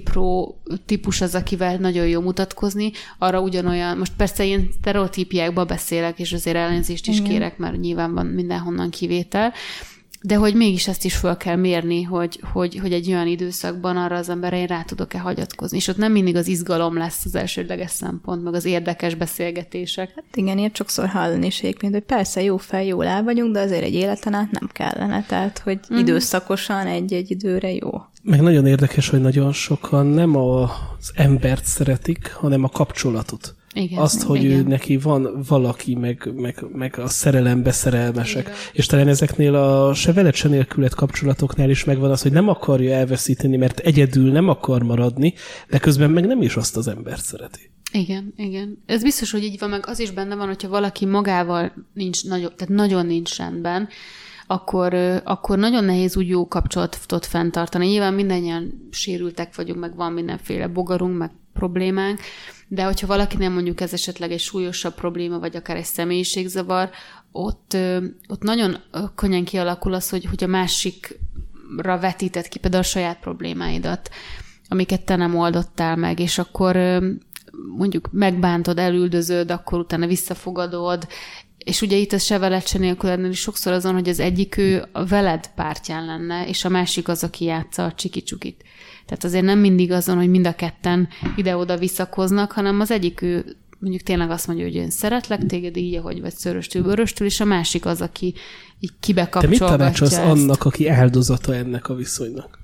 pro 0.03 0.55
típus 0.85 1.21
az, 1.21 1.35
akivel 1.35 1.77
nagyon 1.77 2.07
jó 2.07 2.21
mutatkozni, 2.21 2.91
arra 3.17 3.41
ugyanolyan, 3.41 3.97
most 3.97 4.13
persze 4.17 4.45
én 4.45 4.69
sztereotípiákba 4.79 5.65
beszélek, 5.65 6.19
és 6.19 6.33
azért 6.33 6.55
ellenzést 6.55 7.07
is 7.07 7.17
Igen. 7.17 7.29
kérek, 7.29 7.57
mert 7.57 7.79
nyilván 7.79 8.13
van 8.13 8.25
mindenhonnan 8.25 8.89
kivétel, 8.89 9.53
de 10.25 10.35
hogy 10.35 10.55
mégis 10.55 10.87
ezt 10.87 11.05
is 11.05 11.15
fel 11.15 11.37
kell 11.37 11.55
mérni, 11.55 12.03
hogy, 12.03 12.39
hogy, 12.51 12.79
hogy 12.81 12.93
egy 12.93 13.07
olyan 13.07 13.27
időszakban 13.27 13.97
arra 13.97 14.15
az 14.15 14.29
emberre 14.29 14.57
én 14.57 14.65
rá 14.65 14.81
tudok-e 14.81 15.19
hagyatkozni. 15.19 15.77
És 15.77 15.87
ott 15.87 15.97
nem 15.97 16.11
mindig 16.11 16.35
az 16.35 16.47
izgalom 16.47 16.97
lesz 16.97 17.25
az 17.25 17.35
elsődleges 17.35 17.91
szempont, 17.91 18.43
meg 18.43 18.53
az 18.53 18.65
érdekes 18.65 19.15
beszélgetések. 19.15 20.11
Hát 20.15 20.35
igen, 20.35 20.57
ilyet 20.57 20.75
sokszor 20.75 21.07
hallani 21.07 21.45
is 21.45 21.59
egyébként, 21.59 21.93
hogy 21.93 22.03
persze 22.03 22.43
jó 22.43 22.57
fel, 22.57 22.83
jól 22.83 23.05
el 23.05 23.23
vagyunk, 23.23 23.53
de 23.53 23.59
azért 23.59 23.83
egy 23.83 23.93
életen 23.93 24.33
át 24.33 24.51
nem 24.51 24.69
kellene. 24.71 25.25
Tehát, 25.27 25.59
hogy 25.59 25.79
mm. 25.93 25.97
időszakosan 25.97 26.87
egy-egy 26.87 27.31
időre 27.31 27.73
jó. 27.73 27.89
Meg 28.23 28.41
nagyon 28.41 28.65
érdekes, 28.65 29.09
hogy 29.09 29.21
nagyon 29.21 29.51
sokan 29.51 30.05
nem 30.05 30.35
az 30.35 31.11
embert 31.15 31.65
szeretik, 31.65 32.31
hanem 32.33 32.63
a 32.63 32.69
kapcsolatot. 32.69 33.55
Igen, 33.73 33.99
azt, 33.99 34.21
hogy 34.21 34.43
igen. 34.43 34.57
ő 34.57 34.63
neki 34.63 34.97
van 34.97 35.43
valaki, 35.47 35.95
meg, 35.95 36.31
meg, 36.35 36.65
meg 36.73 36.99
a 36.99 37.07
szerelembe 37.07 37.71
szerelmesek. 37.71 38.41
Igen. 38.41 38.57
És 38.73 38.85
talán 38.85 39.07
ezeknél 39.07 39.55
a 39.55 39.93
se 39.93 40.13
veled, 40.13 40.33
se 40.33 40.47
nélkület 40.47 40.95
kapcsolatoknál 40.95 41.69
is 41.69 41.83
megvan 41.83 42.11
az, 42.11 42.21
hogy 42.21 42.31
nem 42.31 42.47
akarja 42.47 42.95
elveszíteni, 42.95 43.57
mert 43.57 43.79
egyedül 43.79 44.31
nem 44.31 44.49
akar 44.49 44.83
maradni, 44.83 45.33
de 45.69 45.79
közben 45.79 46.09
meg 46.09 46.25
nem 46.25 46.41
is 46.41 46.55
azt 46.55 46.77
az 46.77 46.87
embert 46.87 47.23
szereti. 47.23 47.71
Igen, 47.91 48.33
igen. 48.37 48.83
Ez 48.85 49.01
biztos, 49.01 49.31
hogy 49.31 49.43
így 49.43 49.59
van, 49.59 49.69
meg 49.69 49.83
az 49.87 49.99
is 49.99 50.11
benne 50.11 50.35
van, 50.35 50.47
hogyha 50.47 50.69
valaki 50.69 51.05
magával 51.05 51.73
nincs, 51.93 52.25
nagyon, 52.25 52.51
tehát 52.55 52.73
nagyon 52.73 53.05
nincs 53.05 53.37
rendben, 53.37 53.87
akkor, 54.47 54.93
akkor 55.23 55.57
nagyon 55.57 55.83
nehéz 55.83 56.17
úgy 56.17 56.27
jó 56.27 56.47
kapcsolatot 56.47 57.25
fenntartani. 57.25 57.87
Nyilván 57.87 58.13
mindannyian 58.13 58.87
sérültek 58.91 59.55
vagyunk, 59.55 59.79
meg 59.79 59.95
van 59.95 60.11
mindenféle 60.11 60.67
bogarunk, 60.67 61.17
meg 61.17 61.31
problémánk, 61.53 62.19
de 62.73 62.83
hogyha 62.83 63.07
valakinél 63.07 63.49
mondjuk 63.49 63.81
ez 63.81 63.93
esetleg 63.93 64.31
egy 64.31 64.39
súlyosabb 64.39 64.93
probléma, 64.93 65.39
vagy 65.39 65.55
akár 65.55 65.75
egy 65.75 65.83
személyiségzavar, 65.83 66.89
ott, 67.31 67.77
ott 68.27 68.41
nagyon 68.41 68.77
könnyen 69.15 69.43
kialakul 69.43 69.93
az, 69.93 70.09
hogy, 70.09 70.25
hogy 70.25 70.43
a 70.43 70.47
másikra 70.47 71.99
vetített 71.99 72.47
ki 72.47 72.59
például 72.59 72.83
a 72.83 72.85
saját 72.85 73.19
problémáidat, 73.19 74.09
amiket 74.67 75.01
te 75.01 75.15
nem 75.15 75.35
oldottál 75.35 75.95
meg, 75.95 76.19
és 76.19 76.37
akkor 76.37 76.75
mondjuk 77.77 78.09
megbántod, 78.11 78.79
elüldözöd, 78.79 79.51
akkor 79.51 79.79
utána 79.79 80.07
visszafogadod, 80.07 81.07
és 81.57 81.81
ugye 81.81 81.95
itt 81.97 82.13
ez 82.13 82.23
se 82.23 82.37
veled, 82.37 82.67
se 82.67 82.77
nélkül 82.77 83.09
ennél 83.09 83.29
is 83.29 83.39
sokszor 83.39 83.73
azon, 83.73 83.93
hogy 83.93 84.09
az 84.09 84.19
egyik 84.19 84.57
ő 84.57 84.85
a 84.91 85.05
veled 85.05 85.49
pártján 85.55 86.05
lenne, 86.05 86.47
és 86.47 86.65
a 86.65 86.69
másik 86.69 87.07
az, 87.07 87.23
aki 87.23 87.45
játsza 87.45 87.85
a 87.85 87.93
csiki-csukit. 87.93 88.63
Tehát 89.05 89.23
azért 89.23 89.43
nem 89.43 89.59
mindig 89.59 89.91
azon, 89.91 90.17
hogy 90.17 90.29
mind 90.29 90.47
a 90.47 90.55
ketten 90.55 91.07
ide-oda 91.35 91.77
visszakoznak, 91.77 92.51
hanem 92.51 92.79
az 92.79 92.91
egyik 92.91 93.21
ő 93.21 93.55
mondjuk 93.79 94.03
tényleg 94.03 94.29
azt 94.29 94.47
mondja, 94.47 94.65
hogy 94.65 94.75
én 94.75 94.89
szeretlek 94.89 95.45
téged 95.45 95.77
így, 95.77 95.95
ahogy 95.95 96.21
vagy 96.21 96.33
szöröstül, 96.33 96.83
bőröstül, 96.83 97.27
és 97.27 97.39
a 97.39 97.45
másik 97.45 97.85
az, 97.85 98.01
aki 98.01 98.33
így 98.79 98.91
kibekapcsolgatja 98.99 99.65
Te 99.65 99.71
mit 99.71 99.77
tanácsolsz 99.77 100.17
annak, 100.17 100.65
aki 100.65 100.87
áldozata 100.87 101.55
ennek 101.55 101.89
a 101.89 101.95
viszonynak? 101.95 102.62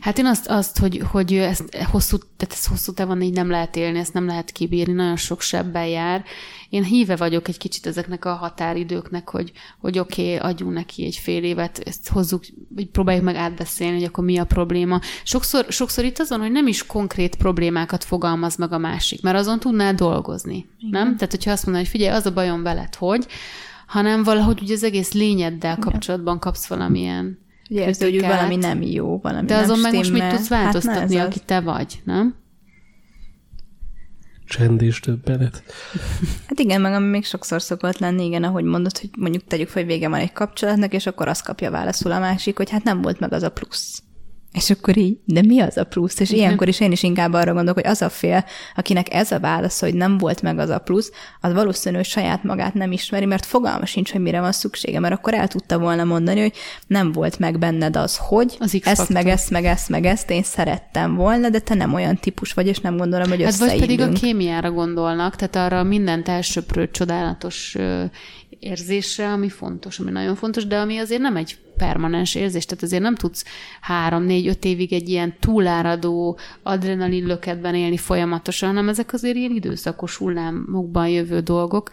Hát 0.00 0.18
én 0.18 0.26
azt, 0.26 0.46
azt 0.48 0.78
hogy, 0.78 1.02
hogy 1.10 1.34
ezt 1.34 1.76
hosszú, 1.90 2.16
tehát 2.18 2.54
ezt 2.54 2.66
hosszú 2.66 2.92
távon 2.92 3.22
így 3.22 3.32
nem 3.32 3.50
lehet 3.50 3.76
élni, 3.76 3.98
ezt 3.98 4.12
nem 4.12 4.26
lehet 4.26 4.50
kibírni, 4.50 4.92
nagyon 4.92 5.16
sok 5.16 5.40
sebben 5.40 5.86
jár. 5.86 6.24
Én 6.68 6.84
híve 6.84 7.16
vagyok 7.16 7.48
egy 7.48 7.58
kicsit 7.58 7.86
ezeknek 7.86 8.24
a 8.24 8.34
határidőknek, 8.34 9.28
hogy, 9.28 9.52
hogy 9.80 9.98
oké, 9.98 10.34
okay, 10.34 10.50
adjunk 10.50 10.72
neki 10.72 11.04
egy 11.04 11.16
fél 11.16 11.44
évet, 11.44 11.78
ezt 11.78 12.08
hozzuk, 12.08 12.44
vagy 12.68 12.86
próbáljuk 12.86 13.24
meg 13.24 13.36
átbeszélni, 13.36 13.94
hogy 13.94 14.04
akkor 14.04 14.24
mi 14.24 14.38
a 14.38 14.44
probléma. 14.44 15.00
Sokszor, 15.22 15.64
sokszor 15.68 16.04
itt 16.04 16.18
azon, 16.18 16.40
hogy 16.40 16.52
nem 16.52 16.66
is 16.66 16.86
konkrét 16.86 17.36
problémákat 17.36 18.04
fogalmaz 18.04 18.56
meg 18.56 18.72
a 18.72 18.78
másik, 18.78 19.22
mert 19.22 19.36
azon 19.36 19.58
tudnál 19.58 19.94
dolgozni, 19.94 20.66
Igen. 20.78 20.90
nem? 21.02 21.16
Tehát, 21.16 21.30
hogyha 21.30 21.50
azt 21.50 21.64
mondod, 21.64 21.82
hogy 21.82 21.92
figyelj, 21.92 22.16
az 22.16 22.26
a 22.26 22.32
bajom 22.32 22.62
veled, 22.62 22.94
hogy, 22.94 23.26
hanem 23.86 24.22
valahogy 24.22 24.60
ugye 24.62 24.74
az 24.74 24.84
egész 24.84 25.12
lényeddel 25.12 25.76
kapcsolatban 25.78 26.38
kapsz 26.38 26.66
valamilyen 26.66 27.41
Ugye 27.72 27.86
érzi, 27.86 28.04
hogy 28.04 28.20
valami 28.20 28.56
nem 28.56 28.82
jó, 28.82 29.18
valami 29.18 29.46
De 29.46 29.56
azon 29.56 29.78
meg 29.78 29.94
most 29.94 30.12
mit 30.12 30.28
tudsz 30.28 30.48
hát 30.48 30.62
változtatni, 30.62 31.16
hát 31.16 31.26
aki 31.26 31.38
te 31.38 31.60
vagy, 31.60 32.00
nem? 32.04 32.34
Csend 34.46 34.82
és 34.82 35.00
többenet. 35.00 35.62
Hát 36.48 36.58
igen, 36.58 36.80
meg 36.80 36.92
ami 36.92 37.06
még 37.06 37.24
sokszor 37.24 37.62
szokott 37.62 37.98
lenni, 37.98 38.24
igen, 38.24 38.44
ahogy 38.44 38.64
mondod, 38.64 38.98
hogy 38.98 39.10
mondjuk 39.18 39.44
tegyük 39.44 39.68
fel, 39.68 39.82
hogy 39.82 39.92
vége 39.92 40.08
van 40.08 40.20
egy 40.20 40.32
kapcsolatnak, 40.32 40.92
és 40.92 41.06
akkor 41.06 41.28
azt 41.28 41.44
kapja 41.44 41.70
válaszul 41.70 42.12
a 42.12 42.18
másik, 42.18 42.56
hogy 42.56 42.70
hát 42.70 42.84
nem 42.84 43.02
volt 43.02 43.20
meg 43.20 43.32
az 43.32 43.42
a 43.42 43.50
plusz. 43.50 44.02
És 44.52 44.70
akkor 44.70 44.96
így, 44.96 45.18
de 45.24 45.42
mi 45.42 45.60
az 45.60 45.76
a 45.76 45.84
plusz? 45.84 46.20
És 46.20 46.30
Igen. 46.30 46.42
ilyenkor 46.42 46.68
is 46.68 46.80
én 46.80 46.92
is 46.92 47.02
inkább 47.02 47.32
arra 47.32 47.52
gondolok, 47.52 47.74
hogy 47.74 47.90
az 47.90 48.02
a 48.02 48.08
fél, 48.08 48.44
akinek 48.74 49.14
ez 49.14 49.32
a 49.32 49.40
válasz, 49.40 49.80
hogy 49.80 49.94
nem 49.94 50.18
volt 50.18 50.42
meg 50.42 50.58
az 50.58 50.68
a 50.68 50.78
plusz, 50.78 51.12
az 51.40 51.52
valószínű, 51.52 51.96
hogy 51.96 52.04
saját 52.04 52.44
magát 52.44 52.74
nem 52.74 52.92
ismeri, 52.92 53.24
mert 53.24 53.46
fogalma 53.46 53.86
sincs, 53.86 54.12
hogy 54.12 54.20
mire 54.20 54.40
van 54.40 54.52
szüksége, 54.52 55.00
mert 55.00 55.14
akkor 55.14 55.34
el 55.34 55.48
tudta 55.48 55.78
volna 55.78 56.04
mondani, 56.04 56.40
hogy 56.40 56.52
nem 56.86 57.12
volt 57.12 57.38
meg 57.38 57.58
benned 57.58 57.96
az, 57.96 58.16
hogy 58.16 58.56
az 58.58 58.80
ezt, 58.84 59.08
meg 59.08 59.26
ezt, 59.26 59.50
meg 59.50 59.64
ezt, 59.64 59.88
meg 59.88 60.04
ezt 60.04 60.30
én 60.30 60.42
szerettem 60.42 61.14
volna, 61.14 61.48
de 61.48 61.58
te 61.58 61.74
nem 61.74 61.94
olyan 61.94 62.16
típus 62.16 62.52
vagy, 62.52 62.66
és 62.66 62.78
nem 62.78 62.96
gondolom, 62.96 63.28
hogy 63.28 63.42
hát 63.42 63.56
vagy 63.56 63.78
pedig 63.78 64.00
a 64.00 64.08
kémiára 64.08 64.70
gondolnak, 64.70 65.36
tehát 65.36 65.72
arra 65.72 65.82
mindent 65.82 66.28
elsöprő 66.28 66.90
csodálatos 66.90 67.76
érzésre, 68.62 69.32
ami 69.32 69.48
fontos, 69.48 69.98
ami 69.98 70.10
nagyon 70.10 70.34
fontos, 70.34 70.66
de 70.66 70.78
ami 70.78 70.98
azért 70.98 71.20
nem 71.20 71.36
egy 71.36 71.56
permanens 71.76 72.34
érzés, 72.34 72.64
tehát 72.64 72.82
azért 72.82 73.02
nem 73.02 73.14
tudsz 73.14 73.44
három, 73.80 74.22
négy, 74.22 74.46
öt 74.46 74.64
évig 74.64 74.92
egy 74.92 75.08
ilyen 75.08 75.34
túláradó 75.40 76.38
adrenalin 76.62 77.26
löketben 77.26 77.74
élni 77.74 77.96
folyamatosan, 77.96 78.68
hanem 78.68 78.88
ezek 78.88 79.12
azért 79.12 79.36
ilyen 79.36 79.50
időszakos 79.50 80.16
hullámokban 80.16 81.08
jövő 81.08 81.40
dolgok. 81.40 81.90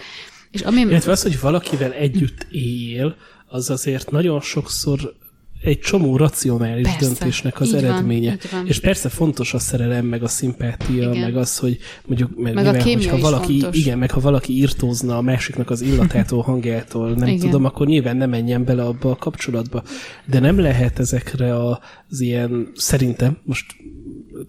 És 0.51 0.61
ami... 0.61 0.79
Illetve 0.81 1.11
az, 1.11 1.21
hogy 1.21 1.39
valakivel 1.39 1.91
együtt 1.91 2.47
él, 2.51 3.15
az 3.47 3.69
azért 3.69 4.11
nagyon 4.11 4.41
sokszor 4.41 5.13
egy 5.61 5.79
csomó 5.79 6.17
racionális 6.17 6.83
Persze, 6.83 6.99
döntésnek 6.99 7.59
az 7.59 7.71
van, 7.71 7.83
eredménye. 7.83 8.31
így 8.31 8.47
van. 8.51 8.67
És 8.67 8.79
persze 8.79 9.09
fontos 9.09 9.53
a 9.53 9.59
szerelem, 9.59 10.05
meg 10.05 10.23
a 10.23 10.27
szimpátia, 10.27 11.09
Igen. 11.09 11.17
meg 11.17 11.37
az, 11.37 11.57
hogy 11.57 11.77
mondjuk, 12.05 12.37
Meg 12.37 12.53
nyilván, 12.53 12.79
kémia 12.79 13.11
hogyha 13.11 13.29
valaki, 13.29 13.59
fontos. 13.59 13.79
igen, 13.79 13.97
meg 13.97 14.11
ha 14.11 14.19
valaki 14.19 14.53
írtózna 14.53 15.17
a 15.17 15.21
másiknak 15.21 15.69
az 15.69 15.81
illatától, 15.81 16.41
hangjától, 16.41 17.09
nem 17.09 17.27
Igen. 17.27 17.39
tudom, 17.39 17.65
akkor 17.65 17.87
nyilván 17.87 18.17
nem 18.17 18.29
menjen 18.29 18.63
bele 18.63 18.83
abba 18.83 19.11
a 19.11 19.15
kapcsolatba. 19.15 19.83
De 20.25 20.39
nem 20.39 20.59
lehet 20.59 20.99
ezekre 20.99 21.67
az 21.67 22.19
ilyen, 22.21 22.71
szerintem, 22.75 23.37
most 23.43 23.65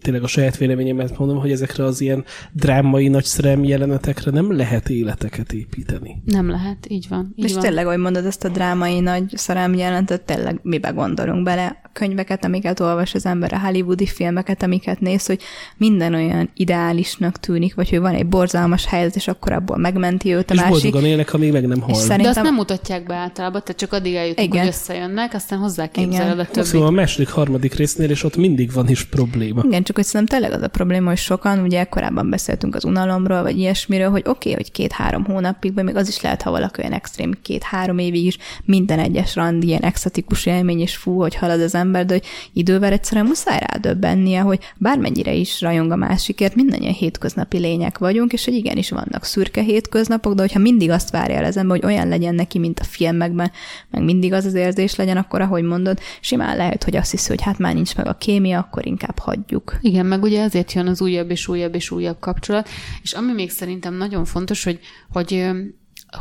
tényleg 0.03 0.23
a 0.23 0.27
saját 0.27 0.57
véleményemet 0.57 1.19
mondom, 1.19 1.39
hogy 1.39 1.51
ezekre 1.51 1.85
az 1.85 2.01
ilyen 2.01 2.25
drámai 2.53 3.09
nagy 3.09 3.25
szerelmi 3.25 3.69
jelenetekre 3.69 4.31
nem 4.31 4.57
lehet 4.57 4.89
életeket 4.89 5.53
építeni. 5.53 6.23
Nem 6.25 6.51
lehet, 6.51 6.87
így 6.89 7.07
van. 7.09 7.33
Így 7.37 7.45
És 7.45 7.53
van. 7.53 7.63
tényleg, 7.63 7.87
ahogy 7.87 7.99
mondod, 7.99 8.25
ezt 8.25 8.45
a 8.45 8.49
drámai 8.49 9.01
nagy 9.01 9.25
szerelmi 9.35 9.79
jelentet, 9.79 10.21
tényleg 10.23 10.59
mibe 10.63 10.89
gondolunk 10.91 11.43
bele? 11.45 11.81
A 11.85 11.91
könyveket, 11.93 12.45
amiket 12.45 12.81
olvas 12.81 13.15
az 13.15 13.27
ember, 13.27 13.53
a 13.53 13.59
hollywoodi 13.59 14.07
filmeket, 14.07 14.63
amiket 14.63 15.01
néz, 15.01 15.27
hogy 15.27 15.41
minden 15.77 16.15
olyan 16.15 16.51
ideálisnak 16.55 17.41
tűnik, 17.41 17.75
vagy 17.75 17.91
hogy 17.91 17.99
van 17.99 18.15
egy 18.15 18.27
borzalmas 18.27 18.87
helyzet, 18.87 19.17
és 19.17 19.29
akkor 19.29 19.53
abból 19.53 19.77
megmenti 19.77 20.33
őt 20.35 20.51
a 20.51 20.55
És 20.55 20.61
másik. 20.61 20.73
boldogan 20.73 21.05
élnek, 21.05 21.35
amíg 21.35 21.53
meg 21.53 21.67
nem 21.67 21.81
hal. 21.81 21.95
szerint- 21.95 22.09
De 22.23 22.29
azt 22.29 22.35
Szerintem- 22.37 22.45
nem 22.45 22.55
mutatják 22.55 23.07
be 23.07 23.15
általában, 23.15 23.61
tehát 23.65 23.81
csak 23.81 23.93
addig 23.93 24.15
eljutunk, 24.15 24.49
Igen. 24.49 24.59
hogy 24.59 24.69
összejönnek, 24.69 25.35
aztán 25.35 25.59
hozzáképzeled 25.59 26.39
a 26.39 26.45
többit. 26.47 26.65
Szóval 26.71 26.87
a 26.87 26.91
második, 26.91 27.29
harmadik 27.29 27.75
résznél, 27.75 28.11
és 28.11 28.25
ott 28.25 28.37
mindig 28.37 28.73
van 28.73 28.89
is 28.89 29.05
probléma. 29.05 29.63
Igen, 29.67 29.83
csak 29.91 29.99
hogy 29.99 30.09
szerintem 30.09 30.39
tényleg 30.39 30.59
az 30.59 30.65
a 30.65 30.69
probléma, 30.69 31.09
hogy 31.09 31.19
sokan, 31.19 31.59
ugye 31.59 31.85
korábban 31.85 32.31
beszéltünk 32.31 32.75
az 32.75 32.85
unalomról, 32.85 33.43
vagy 33.43 33.59
ilyesmiről, 33.59 34.11
hogy 34.11 34.23
oké, 34.27 34.31
okay, 34.31 34.53
hogy 34.53 34.73
két-három 34.73 35.25
hónapig, 35.25 35.75
vagy 35.75 35.85
még 35.85 35.97
az 35.97 36.09
is 36.09 36.21
lehet, 36.21 36.43
ha 36.43 36.51
valaki 36.51 36.81
olyan 36.81 36.93
extrém, 36.93 37.39
két-három 37.43 37.99
évig 37.99 38.25
is 38.25 38.39
minden 38.65 38.99
egyes 38.99 39.35
randi 39.35 39.67
ilyen 39.67 39.83
exotikus 39.83 40.47
élmény, 40.47 40.81
és 40.81 40.97
fú, 40.97 41.21
hogy 41.21 41.35
halad 41.35 41.61
az 41.61 41.75
ember, 41.75 42.07
de 42.07 42.13
hogy 42.13 42.25
idővel 42.53 42.93
egyszerűen 42.93 43.27
muszáj 43.27 43.59
rádöbbennie, 43.67 44.41
hogy 44.41 44.59
bármennyire 44.77 45.33
is 45.33 45.61
rajong 45.61 45.91
a 45.91 45.97
másikért, 45.97 46.55
mindannyian 46.55 46.93
hétköznapi 46.93 47.59
lények 47.59 47.99
vagyunk, 47.99 48.33
és 48.33 48.45
hogy 48.45 48.55
igenis 48.55 48.91
vannak 48.91 49.25
szürke 49.25 49.63
hétköznapok, 49.63 50.35
de 50.35 50.41
hogyha 50.41 50.59
mindig 50.59 50.91
azt 50.91 51.11
várja 51.11 51.37
el 51.37 51.45
az 51.45 51.57
ember, 51.57 51.81
hogy 51.81 51.93
olyan 51.93 52.09
legyen 52.09 52.35
neki, 52.35 52.59
mint 52.59 52.81
a 52.81 52.85
filmekben, 52.85 53.51
meg 53.91 54.03
mindig 54.03 54.33
az 54.33 54.45
az 54.45 54.55
érzés 54.55 54.97
legyen, 54.97 55.17
akkor 55.17 55.41
ahogy 55.41 55.63
mondod, 55.63 55.99
simán 56.21 56.57
lehet, 56.57 56.85
hogy 56.85 56.97
azt 56.97 57.11
hiszi, 57.11 57.29
hogy 57.29 57.43
hát 57.43 57.59
már 57.59 57.75
nincs 57.75 57.97
meg 57.97 58.07
a 58.07 58.15
kémia, 58.15 58.59
akkor 58.59 58.87
inkább 58.87 59.19
hagyjuk. 59.19 59.79
Igen, 59.81 60.07
meg 60.07 60.23
ugye 60.23 60.43
ezért 60.43 60.73
jön 60.73 60.87
az 60.87 61.01
újabb 61.01 61.31
és 61.31 61.49
újabb 61.49 61.75
és 61.75 61.91
újabb 61.91 62.19
kapcsolat, 62.19 62.69
és 63.03 63.13
ami 63.13 63.33
még 63.33 63.51
szerintem 63.51 63.95
nagyon 63.95 64.25
fontos, 64.25 64.65
hogy, 64.65 64.81
hogy 65.11 65.51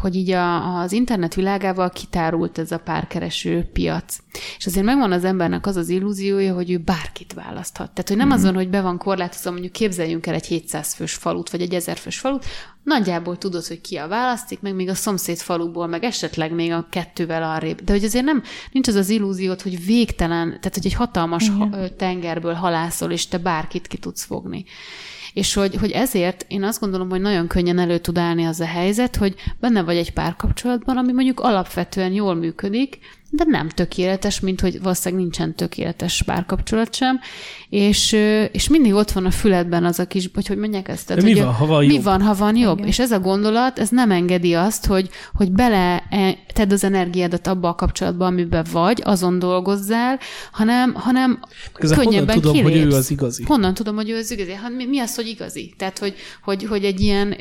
hogy 0.01 0.15
így 0.15 0.31
a, 0.31 0.79
az 0.79 0.91
internet 0.91 1.35
világával 1.35 1.89
kitárult 1.89 2.57
ez 2.57 2.71
a 2.71 2.77
párkereső 2.77 3.69
piac. 3.73 4.17
És 4.57 4.65
azért 4.65 4.85
megvan 4.85 5.11
az 5.11 5.23
embernek 5.23 5.65
az 5.65 5.75
az 5.75 5.89
illúziója, 5.89 6.53
hogy 6.53 6.71
ő 6.71 6.77
bárkit 6.77 7.33
választhat. 7.33 7.91
Tehát, 7.91 8.07
hogy 8.07 8.17
nem 8.17 8.31
azon, 8.31 8.53
hogy 8.53 8.69
be 8.69 8.81
van 8.81 8.97
korlátozva, 8.97 9.51
mondjuk 9.51 9.71
képzeljünk 9.71 10.27
el 10.27 10.33
egy 10.33 10.45
700 10.45 10.93
fős 10.93 11.13
falut, 11.13 11.49
vagy 11.49 11.61
egy 11.61 11.73
1000 11.73 11.97
fős 11.97 12.19
falut, 12.19 12.45
nagyjából 12.83 13.37
tudod, 13.37 13.65
hogy 13.65 13.81
ki 13.81 13.95
a 13.95 14.07
választik, 14.07 14.61
meg 14.61 14.75
még 14.75 14.89
a 14.89 14.93
szomszéd 14.93 15.37
faluból, 15.37 15.87
meg 15.87 16.03
esetleg 16.03 16.53
még 16.53 16.71
a 16.71 16.87
kettővel 16.89 17.43
arrébb. 17.43 17.81
De 17.81 17.91
hogy 17.91 18.03
azért 18.03 18.25
nem, 18.25 18.43
nincs 18.71 18.87
az 18.87 18.95
az 18.95 19.09
illúziót, 19.09 19.61
hogy 19.61 19.85
végtelen, 19.85 20.47
tehát 20.47 20.73
hogy 20.73 20.85
egy 20.85 20.93
hatalmas 20.93 21.49
ha, 21.49 21.67
ö, 21.71 21.89
tengerből 21.89 22.53
halászol, 22.53 23.11
és 23.11 23.27
te 23.27 23.37
bárkit 23.37 23.87
ki 23.87 23.97
tudsz 23.97 24.23
fogni. 24.23 24.65
És 25.33 25.53
hogy, 25.53 25.75
hogy 25.75 25.91
ezért 25.91 26.45
én 26.47 26.63
azt 26.63 26.79
gondolom, 26.79 27.09
hogy 27.09 27.21
nagyon 27.21 27.47
könnyen 27.47 27.79
elő 27.79 27.97
tud 27.97 28.17
állni 28.17 28.45
az 28.45 28.59
a 28.59 28.65
helyzet, 28.65 29.15
hogy 29.15 29.35
benne 29.59 29.81
vagy 29.81 29.97
egy 29.97 30.13
párkapcsolatban, 30.13 30.97
ami 30.97 31.11
mondjuk 31.11 31.39
alapvetően 31.39 32.11
jól 32.11 32.35
működik, 32.35 32.99
de 33.31 33.43
nem 33.47 33.69
tökéletes, 33.69 34.39
mint 34.39 34.61
hogy 34.61 34.81
valószínűleg 34.81 35.23
nincsen 35.23 35.55
tökéletes 35.55 36.21
párkapcsolat 36.21 36.95
sem, 36.95 37.19
és, 37.69 38.11
és 38.51 38.67
mindig 38.69 38.93
ott 38.93 39.11
van 39.11 39.25
a 39.25 39.31
füledben 39.31 39.85
az 39.85 39.99
a 39.99 40.05
kis, 40.05 40.29
hogy 40.33 40.47
hogy 40.47 40.57
mondják 40.57 40.87
ezt? 40.87 41.07
Tehát, 41.07 41.23
De 41.23 41.29
mi 41.29 41.35
hogy 41.35 41.45
van, 41.45 41.53
ha 41.53 41.65
van 41.65 41.85
mi 41.85 41.93
jobb? 41.93 42.03
van, 42.03 42.21
ha 42.21 42.33
van 42.33 42.55
jobb? 42.55 42.85
És 42.85 42.99
ez 42.99 43.11
a 43.11 43.19
gondolat, 43.19 43.79
ez 43.79 43.89
nem 43.89 44.11
engedi 44.11 44.53
azt, 44.53 44.85
hogy, 44.85 45.09
hogy 45.33 45.51
bele 45.51 46.03
e, 46.09 46.37
tedd 46.53 46.71
az 46.71 46.83
energiádat 46.83 47.47
abba 47.47 47.67
a 47.67 47.75
kapcsolatba, 47.75 48.25
amiben 48.25 48.65
vagy, 48.71 49.01
azon 49.05 49.39
dolgozzál, 49.39 50.19
hanem, 50.51 50.93
hanem 50.93 51.39
honnan 51.73 51.97
könnyebben 51.97 52.35
tudom, 52.35 52.63
hogy 52.63 52.71
ő 52.71 52.77
kilépsz. 52.77 52.95
az 52.95 53.11
igazi? 53.11 53.43
Honnan 53.43 53.73
tudom, 53.73 53.95
hogy 53.95 54.09
ő 54.09 54.17
az 54.17 54.31
igazi? 54.31 54.53
Hát 54.53 54.75
mi, 54.75 54.85
mi 54.85 54.99
az, 54.99 55.15
hogy 55.15 55.27
igazi? 55.27 55.73
Tehát, 55.77 55.99
hogy, 55.99 56.13
hogy, 56.43 56.65
hogy 56.65 56.83
egy 56.83 56.99
ilyen, 56.99 57.31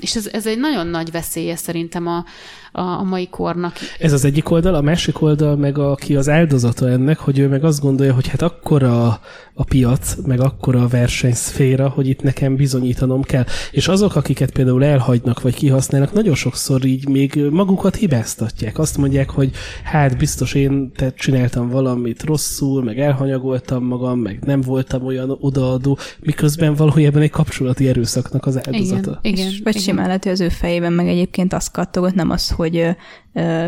és 0.00 0.16
ez, 0.16 0.28
ez 0.32 0.46
egy 0.46 0.58
nagyon 0.58 0.86
nagy 0.86 1.10
veszélye 1.10 1.56
szerintem 1.56 2.06
a, 2.06 2.24
a, 2.72 2.80
a 2.80 3.02
mai 3.02 3.28
kornak. 3.28 3.76
Ez 3.98 4.12
az 4.12 4.24
egyik 4.24 4.50
oldal, 4.50 4.74
a 4.74 4.80
másik 4.80 5.22
oldal 5.22 5.35
meg 5.42 5.78
aki 5.78 6.16
az 6.16 6.28
áldozata 6.28 6.88
ennek, 6.88 7.18
hogy 7.18 7.38
ő 7.38 7.48
meg 7.48 7.64
azt 7.64 7.80
gondolja, 7.80 8.14
hogy 8.14 8.28
hát 8.28 8.42
akkora 8.42 9.20
a 9.58 9.64
piac, 9.64 10.16
meg 10.26 10.40
akkora 10.40 10.82
a 10.82 10.86
versenyszféra, 10.86 11.88
hogy 11.88 12.08
itt 12.08 12.22
nekem 12.22 12.56
bizonyítanom 12.56 13.22
kell. 13.22 13.44
És 13.70 13.88
azok, 13.88 14.16
akiket 14.16 14.50
például 14.50 14.84
elhagynak, 14.84 15.40
vagy 15.40 15.54
kihasználnak, 15.54 16.12
nagyon 16.12 16.34
sokszor 16.34 16.84
így 16.84 17.08
még 17.08 17.40
magukat 17.50 17.96
hibáztatják. 17.96 18.78
Azt 18.78 18.96
mondják, 18.96 19.30
hogy 19.30 19.50
hát 19.84 20.18
biztos 20.18 20.54
én 20.54 20.92
te 20.92 21.12
csináltam 21.12 21.68
valamit 21.68 22.22
rosszul, 22.22 22.82
meg 22.82 22.98
elhanyagoltam 22.98 23.84
magam, 23.84 24.18
meg 24.18 24.38
nem 24.44 24.60
voltam 24.60 25.04
olyan 25.04 25.36
odaadó, 25.40 25.98
miközben 26.20 26.74
valójában 26.74 27.22
egy 27.22 27.30
kapcsolati 27.30 27.88
erőszaknak 27.88 28.46
az 28.46 28.56
áldozata. 28.66 29.18
Igen, 29.22 29.38
igen. 29.38 29.46
és 29.46 29.60
vagy 29.64 29.74
igen. 29.74 29.86
simán 29.86 30.06
lehet, 30.06 30.22
hogy 30.22 30.32
az 30.32 30.40
ő 30.40 30.48
fejében 30.48 30.92
meg 30.92 31.08
egyébként 31.08 31.52
azt 31.52 31.72
kattogott, 31.72 32.14
nem 32.14 32.30
az, 32.30 32.50
hogy 32.50 32.96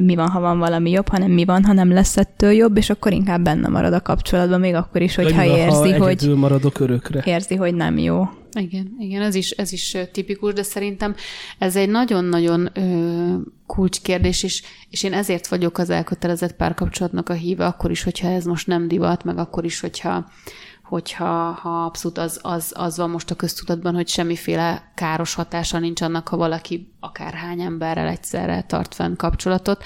mi 0.01 0.15
van, 0.15 0.29
ha 0.29 0.41
van 0.41 0.59
valami 0.59 0.91
jobb, 0.91 1.09
hanem 1.09 1.31
mi 1.31 1.45
van, 1.45 1.65
ha 1.65 1.73
nem 1.73 1.93
lesz 1.93 2.17
ettől 2.17 2.51
jobb, 2.51 2.77
és 2.77 2.91
akkor 2.91 3.13
inkább 3.13 3.43
benne 3.43 3.69
marad 3.69 3.93
a 3.93 4.01
kapcsolatban, 4.01 4.61
még 4.61 4.75
akkor 4.75 5.03
is, 5.03 5.15
hogyha 5.15 5.47
van, 5.47 5.57
érzi, 5.57 5.93
ha 5.93 6.05
hogy 6.05 6.35
maradok 6.37 6.81
örökre. 6.81 7.23
érzi, 7.25 7.55
hogy 7.55 7.75
nem 7.75 7.99
jó. 7.99 8.29
Igen, 8.59 8.97
igen, 8.99 9.23
ez 9.23 9.35
is, 9.35 9.51
ez 9.51 9.73
is 9.73 9.97
tipikus, 10.13 10.53
de 10.53 10.63
szerintem 10.63 11.15
ez 11.59 11.77
egy 11.77 11.89
nagyon-nagyon 11.89 12.69
ö, 12.75 13.35
kulcskérdés, 13.67 14.43
és, 14.43 14.63
és 14.91 15.03
én 15.03 15.13
ezért 15.13 15.47
vagyok 15.47 15.79
az 15.79 15.91
elkötelezett 15.91 16.57
párkapcsolatnak 16.57 17.29
a 17.29 17.33
híve, 17.33 17.67
akkor 17.67 17.91
is, 17.91 18.03
hogyha 18.03 18.29
ez 18.29 18.45
most 18.45 18.67
nem 18.67 18.89
divat, 18.89 19.25
meg 19.25 19.39
akkor 19.39 19.65
is, 19.65 19.81
hogyha 19.81 20.27
hogyha 20.89 21.51
ha 21.51 21.85
abszolút 21.85 22.19
az, 22.19 22.39
az, 22.43 22.73
az 22.77 22.97
van 22.97 23.11
most 23.11 23.31
a 23.31 23.35
köztudatban, 23.35 23.95
hogy 23.95 24.09
semmiféle 24.09 24.93
káros 24.95 25.35
hatása 25.35 25.79
nincs 25.79 26.01
annak, 26.01 26.29
ha 26.29 26.37
valaki 26.37 26.93
akárhány 27.01 27.61
emberrel 27.61 28.09
egyszerre 28.09 28.63
tart 28.63 28.95
fenn 28.95 29.17
kapcsolatot, 29.17 29.85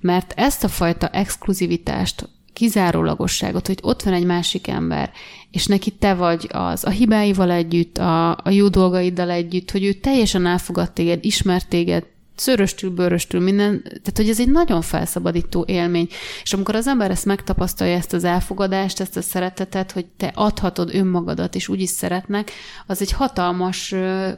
mert 0.00 0.32
ezt 0.36 0.64
a 0.64 0.68
fajta 0.68 1.08
exkluzivitást, 1.08 2.28
kizárólagosságot, 2.52 3.66
hogy 3.66 3.78
ott 3.82 4.02
van 4.02 4.12
egy 4.12 4.24
másik 4.24 4.66
ember, 4.66 5.10
és 5.50 5.66
neki 5.66 5.90
te 5.90 6.14
vagy 6.14 6.48
az, 6.52 6.84
a 6.84 6.90
hibáival 6.90 7.50
együtt, 7.50 7.98
a, 7.98 8.30
a 8.30 8.50
jó 8.50 8.68
dolgaiddal 8.68 9.30
együtt, 9.30 9.70
hogy 9.70 9.84
ő 9.84 9.92
teljesen 9.92 10.46
elfogad 10.46 10.92
téged, 10.92 11.24
ismert 11.24 11.68
téged, 11.68 12.04
szöröstül, 12.40 12.90
bőröstül, 12.90 13.40
minden, 13.40 13.82
tehát 13.82 14.16
hogy 14.16 14.28
ez 14.28 14.40
egy 14.40 14.50
nagyon 14.50 14.82
felszabadító 14.82 15.64
élmény. 15.68 16.08
És 16.42 16.52
amikor 16.52 16.74
az 16.74 16.86
ember 16.86 17.10
ezt 17.10 17.24
megtapasztalja, 17.24 17.96
ezt 17.96 18.12
az 18.12 18.24
elfogadást, 18.24 19.00
ezt 19.00 19.16
a 19.16 19.22
szeretetet, 19.22 19.92
hogy 19.92 20.06
te 20.16 20.32
adhatod 20.34 20.94
önmagadat, 20.94 21.54
és 21.54 21.68
úgy 21.68 21.80
is 21.80 21.90
szeretnek, 21.90 22.50
az 22.86 23.00
egy 23.00 23.12
hatalmas 23.12 23.94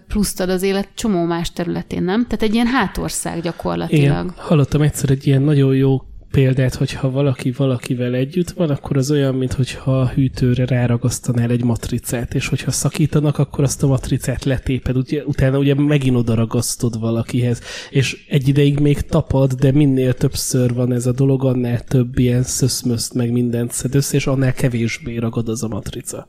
pluszt 0.08 0.40
ad 0.40 0.50
az 0.50 0.62
élet 0.62 0.88
csomó 0.94 1.24
más 1.24 1.52
területén, 1.52 2.02
nem? 2.02 2.22
Tehát 2.22 2.42
egy 2.42 2.54
ilyen 2.54 2.66
hátország 2.66 3.42
gyakorlatilag. 3.42 4.24
Igen, 4.24 4.34
hallottam 4.36 4.82
egyszer 4.82 5.10
egy 5.10 5.26
ilyen 5.26 5.42
nagyon 5.42 5.74
jó 5.74 6.02
példát, 6.30 6.74
hogyha 6.74 7.10
valaki 7.10 7.50
valakivel 7.50 8.14
együtt 8.14 8.50
van, 8.50 8.70
akkor 8.70 8.96
az 8.96 9.10
olyan, 9.10 9.34
mintha 9.34 10.00
a 10.00 10.08
hűtőre 10.08 10.66
ráragasztanál 10.66 11.50
egy 11.50 11.64
matricát, 11.64 12.34
és 12.34 12.48
hogyha 12.48 12.70
szakítanak, 12.70 13.38
akkor 13.38 13.64
azt 13.64 13.82
a 13.82 13.86
matricát 13.86 14.44
letéped, 14.44 14.96
ugye, 14.96 15.24
utána 15.24 15.58
ugye 15.58 15.74
megint 15.74 16.16
oda 16.16 16.34
ragasztod 16.34 17.00
valakihez, 17.00 17.60
és 17.90 18.26
egy 18.28 18.48
ideig 18.48 18.78
még 18.78 19.00
tapad, 19.00 19.52
de 19.52 19.72
minél 19.72 20.12
többször 20.12 20.74
van 20.74 20.92
ez 20.92 21.06
a 21.06 21.12
dolog, 21.12 21.44
annál 21.44 21.84
több 21.84 22.18
ilyen 22.18 22.42
szöszmöszt 22.42 23.14
meg 23.14 23.32
mindent 23.32 23.72
szed 23.72 23.94
össze, 23.94 24.16
és 24.16 24.26
annál 24.26 24.52
kevésbé 24.52 25.16
ragad 25.16 25.48
az 25.48 25.62
a 25.62 25.68
matrica. 25.68 26.28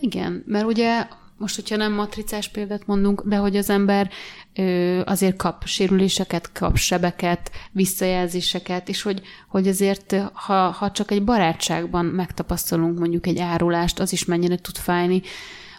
Igen, 0.00 0.42
mert 0.46 0.66
ugye 0.66 1.06
most, 1.38 1.54
hogyha 1.54 1.76
nem 1.76 1.92
matricás 1.92 2.48
példát 2.48 2.86
mondunk, 2.86 3.22
de 3.24 3.36
hogy 3.36 3.56
az 3.56 3.70
ember 3.70 4.10
ö, 4.54 5.00
azért 5.04 5.36
kap 5.36 5.64
sérüléseket, 5.64 6.52
kap 6.52 6.76
sebeket, 6.76 7.50
visszajelzéseket, 7.72 8.88
és 8.88 9.02
hogy, 9.02 9.22
hogy 9.48 9.68
azért, 9.68 10.16
ha, 10.32 10.70
ha 10.70 10.90
csak 10.90 11.10
egy 11.10 11.24
barátságban 11.24 12.04
megtapasztalunk 12.04 12.98
mondjuk 12.98 13.26
egy 13.26 13.38
árulást, 13.38 13.98
az 13.98 14.12
is 14.12 14.24
mennyire 14.24 14.56
tud 14.56 14.76
fájni, 14.76 15.22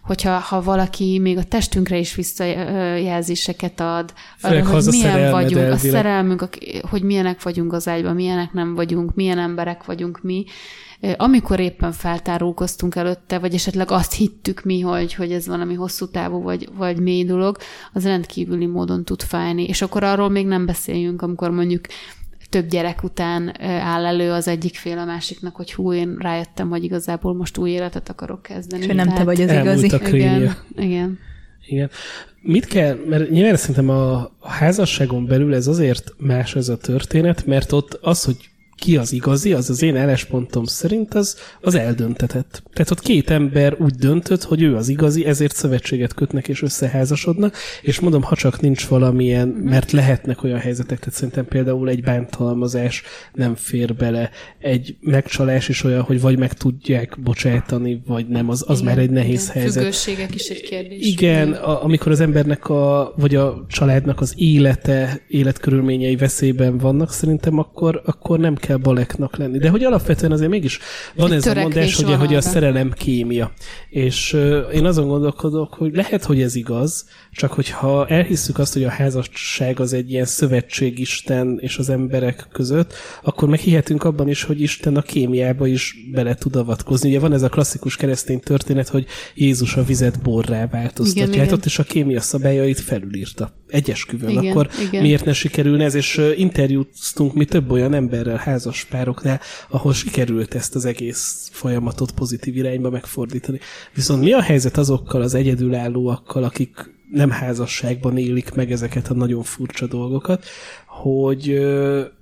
hogyha 0.09 0.37
ha 0.37 0.61
valaki 0.61 1.19
még 1.19 1.37
a 1.37 1.43
testünkre 1.43 1.97
is 1.97 2.15
visszajelzéseket 2.15 3.79
ad, 3.79 4.13
Főleg, 4.37 4.65
ha 4.65 4.75
az 4.75 4.87
a 4.87 4.91
milyen 4.91 5.31
vagyunk, 5.31 5.55
a 5.55 5.59
elvileg. 5.59 5.79
szerelmünk, 5.79 6.41
ak- 6.41 6.81
hogy 6.89 7.03
milyenek 7.03 7.43
vagyunk 7.43 7.73
az 7.73 7.87
ágyban, 7.87 8.15
milyenek 8.15 8.53
nem 8.53 8.75
vagyunk, 8.75 9.15
milyen 9.15 9.39
emberek 9.39 9.85
vagyunk 9.85 10.21
mi, 10.21 10.45
amikor 11.17 11.59
éppen 11.59 11.91
feltárulkoztunk 11.91 12.95
előtte, 12.95 13.39
vagy 13.39 13.53
esetleg 13.53 13.91
azt 13.91 14.13
hittük 14.13 14.63
mi, 14.63 14.79
hogy, 14.79 15.13
hogy 15.13 15.31
ez 15.31 15.47
valami 15.47 15.73
hosszú 15.73 16.07
távú 16.07 16.41
vagy, 16.41 16.69
vagy 16.77 16.99
mély 16.99 17.23
dolog, 17.25 17.57
az 17.93 18.03
rendkívüli 18.03 18.65
módon 18.65 19.03
tud 19.03 19.21
fájni. 19.21 19.63
És 19.63 19.81
akkor 19.81 20.03
arról 20.03 20.29
még 20.29 20.45
nem 20.45 20.65
beszéljünk, 20.65 21.21
amikor 21.21 21.51
mondjuk 21.51 21.81
több 22.49 22.67
gyerek 22.67 23.03
után 23.03 23.61
áll 23.61 24.05
elő 24.05 24.31
az 24.31 24.47
egyik 24.47 24.75
fél 24.75 24.97
a 24.97 25.05
másiknak, 25.05 25.55
hogy 25.55 25.73
hú, 25.73 25.93
én 25.93 26.15
rájöttem, 26.19 26.69
hogy 26.69 26.83
igazából 26.83 27.33
most 27.33 27.57
új 27.57 27.69
életet 27.69 28.09
akarok 28.09 28.41
kezdeni. 28.41 28.85
És 28.85 28.93
nem 28.93 29.13
te 29.13 29.23
vagy 29.23 29.41
az 29.41 29.51
igazi. 29.51 29.85
Igen, 30.15 30.55
igen. 30.75 31.19
Igen. 31.65 31.89
Mit 32.41 32.65
kell, 32.65 32.97
mert 33.07 33.29
nyilván 33.29 33.55
szerintem 33.55 33.89
a, 33.89 34.13
a 34.39 34.49
házasságon 34.49 35.25
belül 35.25 35.53
ez 35.53 35.67
azért 35.67 36.13
más 36.17 36.55
ez 36.55 36.69
a 36.69 36.77
történet, 36.77 37.45
mert 37.45 37.71
ott 37.71 37.93
az, 38.01 38.23
hogy 38.23 38.48
ki 38.79 38.97
az 38.97 39.11
igazi, 39.11 39.53
az 39.53 39.69
az 39.69 39.81
én 39.81 39.97
álláspontom 39.97 40.63
szerint 40.63 41.13
az, 41.13 41.37
az 41.61 41.75
eldöntetett. 41.75 42.63
Tehát 42.73 42.91
ott 42.91 42.99
két 42.99 43.29
ember 43.29 43.75
úgy 43.79 43.93
döntött, 43.93 44.43
hogy 44.43 44.61
ő 44.61 44.75
az 44.75 44.89
igazi, 44.89 45.25
ezért 45.25 45.55
szövetséget 45.55 46.13
kötnek 46.13 46.47
és 46.47 46.61
összeházasodnak, 46.61 47.55
és 47.81 47.99
mondom, 47.99 48.21
ha 48.21 48.35
csak 48.35 48.61
nincs 48.61 48.87
valamilyen, 48.87 49.47
mert 49.47 49.91
lehetnek 49.91 50.43
olyan 50.43 50.59
helyzetek, 50.59 50.99
tehát 50.99 51.15
szerintem 51.15 51.45
például 51.45 51.89
egy 51.89 52.03
bántalmazás 52.03 53.03
nem 53.33 53.55
fér 53.55 53.95
bele, 53.95 54.29
egy 54.59 54.95
megcsalás 54.99 55.69
is 55.69 55.83
olyan, 55.83 56.01
hogy 56.01 56.21
vagy 56.21 56.37
meg 56.37 56.53
tudják 56.53 57.17
bocsátani, 57.23 58.01
vagy 58.05 58.27
nem, 58.27 58.49
az, 58.49 58.63
az 58.67 58.79
igen, 58.79 58.93
már 58.93 59.03
egy 59.03 59.09
nehéz 59.09 59.43
igen. 59.49 59.61
helyzet. 59.61 59.83
Függőségek 59.83 60.35
is 60.35 60.47
egy 60.47 60.61
kérdés. 60.61 61.05
Igen, 61.05 61.51
a, 61.51 61.83
amikor 61.83 62.11
az 62.11 62.19
embernek 62.19 62.69
a, 62.69 63.13
vagy 63.17 63.35
a 63.35 63.65
családnak 63.67 64.21
az 64.21 64.33
élete, 64.37 65.21
életkörülményei 65.27 66.15
veszélyben 66.15 66.77
vannak, 66.77 67.11
szerintem 67.11 67.57
akkor, 67.57 68.01
akkor 68.05 68.39
nem 68.39 68.55
kell 68.55 68.68
kell 68.69 68.77
baleknak 68.77 69.37
lenni. 69.37 69.57
De 69.57 69.69
hogy 69.69 69.83
alapvetően 69.83 70.31
azért 70.31 70.49
mégis 70.49 70.79
van 71.15 71.31
Egy 71.31 71.37
ez 71.37 71.47
a 71.47 71.53
mondás, 71.53 71.95
hogy, 71.95 72.15
hogy 72.15 72.35
a 72.35 72.41
szerelem 72.41 72.91
kémia. 72.91 73.51
És 73.89 74.33
uh, 74.33 74.61
én 74.73 74.85
azon 74.85 75.07
gondolkodok, 75.07 75.73
hogy 75.73 75.95
lehet, 75.95 76.23
hogy 76.23 76.41
ez 76.41 76.55
igaz, 76.55 77.05
csak 77.31 77.53
hogyha 77.53 78.07
elhisszük 78.07 78.59
azt, 78.59 78.73
hogy 78.73 78.83
a 78.83 78.89
házasság 78.89 79.79
az 79.79 79.93
egy 79.93 80.11
ilyen 80.11 80.25
szövetség 80.25 80.99
Isten 80.99 81.57
és 81.61 81.77
az 81.77 81.89
emberek 81.89 82.47
között, 82.51 82.93
akkor 83.23 83.49
meg 83.49 83.59
hihetünk 83.59 84.03
abban 84.03 84.29
is, 84.29 84.43
hogy 84.43 84.61
Isten 84.61 84.95
a 84.95 85.01
kémiába 85.01 85.67
is 85.67 85.95
bele 86.11 86.35
tud 86.35 86.55
avatkozni. 86.55 87.09
Ugye 87.09 87.19
van 87.19 87.33
ez 87.33 87.43
a 87.43 87.49
klasszikus 87.49 87.95
keresztény 87.95 88.39
történet, 88.39 88.87
hogy 88.87 89.05
Jézus 89.35 89.75
a 89.75 89.83
vizet 89.83 90.21
borrá 90.21 90.67
változtatja. 90.67 91.23
Igen, 91.23 91.37
hát 91.37 91.45
igen. 91.45 91.57
ott 91.57 91.65
is 91.65 91.79
a 91.79 91.83
kémia 91.83 92.21
szabályait 92.21 92.79
felülírta. 92.79 93.53
Egyesküvőn. 93.69 94.29
Igen, 94.29 94.51
akkor 94.51 94.69
igen. 94.87 95.01
miért 95.01 95.25
ne 95.25 95.33
sikerülne 95.33 95.83
ez? 95.83 95.93
És 95.93 96.21
interjúztunk 96.35 97.33
mi 97.33 97.45
több 97.45 97.71
olyan 97.71 97.93
emberrel, 97.93 98.37
házas 98.37 98.83
pároknál, 98.83 99.39
ahol 99.69 99.93
sikerült 99.93 100.55
ezt 100.55 100.75
az 100.75 100.85
egész 100.85 101.49
folyamatot 101.51 102.11
pozitív 102.11 102.55
irányba 102.55 102.89
megfordítani. 102.89 103.59
Viszont 103.93 104.23
mi 104.23 104.31
a 104.31 104.41
helyzet 104.41 104.77
azokkal 104.77 105.21
az 105.21 105.33
egyedülállóakkal, 105.33 106.43
akik 106.43 106.97
nem 107.11 107.29
házasságban 107.29 108.17
élik 108.17 108.53
meg 108.53 108.71
ezeket 108.71 109.07
a 109.07 109.13
nagyon 109.13 109.43
furcsa 109.43 109.87
dolgokat, 109.87 110.45
hogy 111.01 111.59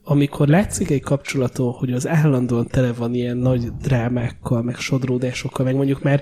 amikor 0.09 0.47
látszik 0.47 0.89
egy 0.89 1.01
kapcsolaton, 1.01 1.71
hogy 1.71 1.91
az 1.91 2.07
állandóan 2.07 2.67
tele 2.67 2.93
van 2.93 3.13
ilyen 3.13 3.37
nagy 3.37 3.71
drámákkal, 3.81 4.61
meg 4.61 4.75
sodródásokkal, 4.75 5.65
meg 5.65 5.75
mondjuk 5.75 6.03
már 6.03 6.21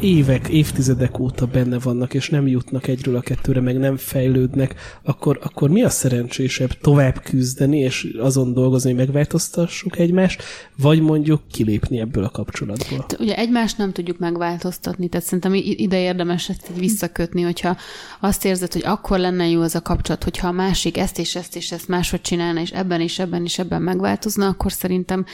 évek, 0.00 0.48
évtizedek 0.48 1.18
óta 1.18 1.46
benne 1.46 1.78
vannak, 1.78 2.14
és 2.14 2.30
nem 2.30 2.46
jutnak 2.46 2.86
egyről 2.86 3.16
a 3.16 3.20
kettőre, 3.20 3.60
meg 3.60 3.78
nem 3.78 3.96
fejlődnek, 3.96 4.74
akkor, 5.02 5.38
akkor 5.42 5.70
mi 5.70 5.82
a 5.82 5.88
szerencsésebb 5.88 6.70
tovább 6.80 7.22
küzdeni, 7.22 7.78
és 7.78 8.16
azon 8.18 8.52
dolgozni, 8.52 8.88
hogy 8.88 8.98
megváltoztassuk 8.98 9.98
egymást, 9.98 10.42
vagy 10.76 11.00
mondjuk 11.00 11.40
kilépni 11.52 12.00
ebből 12.00 12.24
a 12.24 12.30
kapcsolatból? 12.30 13.06
Ugye 13.18 13.36
egymást 13.36 13.78
nem 13.78 13.92
tudjuk 13.92 14.18
megváltoztatni, 14.18 15.08
tehát 15.08 15.26
szerintem 15.26 15.54
ide 15.54 16.00
érdemes 16.00 16.48
ezt 16.48 16.70
visszakötni, 16.78 17.42
hogyha 17.42 17.76
azt 18.20 18.44
érzed, 18.44 18.72
hogy 18.72 18.82
akkor 18.84 19.18
lenne 19.18 19.48
jó 19.48 19.60
az 19.60 19.74
a 19.74 19.82
kapcsolat, 19.82 20.24
hogyha 20.24 20.48
a 20.48 20.52
másik 20.52 20.96
ezt 20.96 21.18
és 21.18 21.36
ezt 21.36 21.56
és 21.56 21.72
ezt 21.72 21.88
máshogy 21.94 22.20
csinálna, 22.20 22.60
és 22.60 22.70
ebben 22.70 23.00
is 23.00 23.18
ebben 23.18 23.44
is 23.44 23.58
ebben 23.58 23.82
megváltozna, 23.82 24.46
akkor 24.46 24.72
szerintem 24.72 25.24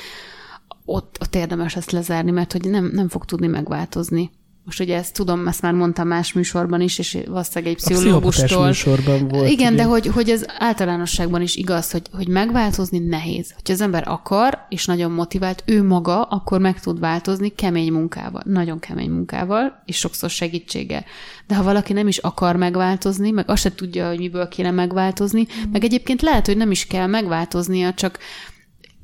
ott, 0.85 1.17
ott 1.21 1.35
érdemes 1.35 1.77
ezt 1.77 1.91
lezárni, 1.91 2.31
mert 2.31 2.53
hogy 2.53 2.71
nem, 2.71 2.91
nem 2.93 3.09
fog 3.09 3.25
tudni 3.25 3.47
megváltozni. 3.47 4.31
Most 4.65 4.81
ugye 4.81 4.97
ezt 4.97 5.15
tudom, 5.15 5.49
ezt 5.49 5.63
már 5.63 5.73
mondtam 5.73 6.09
más 6.09 6.33
műsorban 6.33 6.81
is, 6.81 6.99
és 6.99 7.19
valószínűleg 7.27 7.73
egy 7.73 7.79
pszichológustól. 7.79 8.63
A 8.63 8.67
műsorban 8.67 9.29
volt. 9.29 9.51
Igen, 9.51 9.73
ugye. 9.73 9.83
de 9.83 9.89
hogy, 9.89 10.07
hogy 10.07 10.31
ez 10.31 10.45
általánosságban 10.59 11.43
is 11.43 11.57
igaz, 11.57 11.91
hogy, 11.91 12.03
hogy 12.13 12.29
megváltozni 12.29 12.99
nehéz. 12.99 13.53
Hogyha 13.55 13.73
az 13.73 13.81
ember 13.81 14.09
akar, 14.09 14.67
és 14.69 14.85
nagyon 14.85 15.11
motivált, 15.11 15.63
ő 15.67 15.83
maga, 15.83 16.23
akkor 16.23 16.61
meg 16.61 16.81
tud 16.81 17.01
változni 17.01 17.49
kemény 17.49 17.93
munkával, 17.93 18.43
nagyon 18.45 18.79
kemény 18.79 19.11
munkával, 19.11 19.83
és 19.85 19.97
sokszor 19.97 20.31
segítséggel. 20.31 21.05
De 21.47 21.55
ha 21.55 21.63
valaki 21.63 21.93
nem 21.93 22.09
is 22.09 22.19
akar 22.19 22.57
megváltozni, 22.57 23.31
meg 23.31 23.51
azt 23.51 23.63
se 23.63 23.75
tudja, 23.75 24.09
hogy 24.09 24.19
miből 24.19 24.49
kéne 24.49 24.71
megváltozni, 24.71 25.47
meg 25.73 25.85
egyébként 25.85 26.23
lehet, 26.23 26.47
hogy 26.47 26.57
nem 26.57 26.71
is 26.71 26.87
kell 26.87 27.07
megváltoznia, 27.07 27.95
csak 27.95 28.19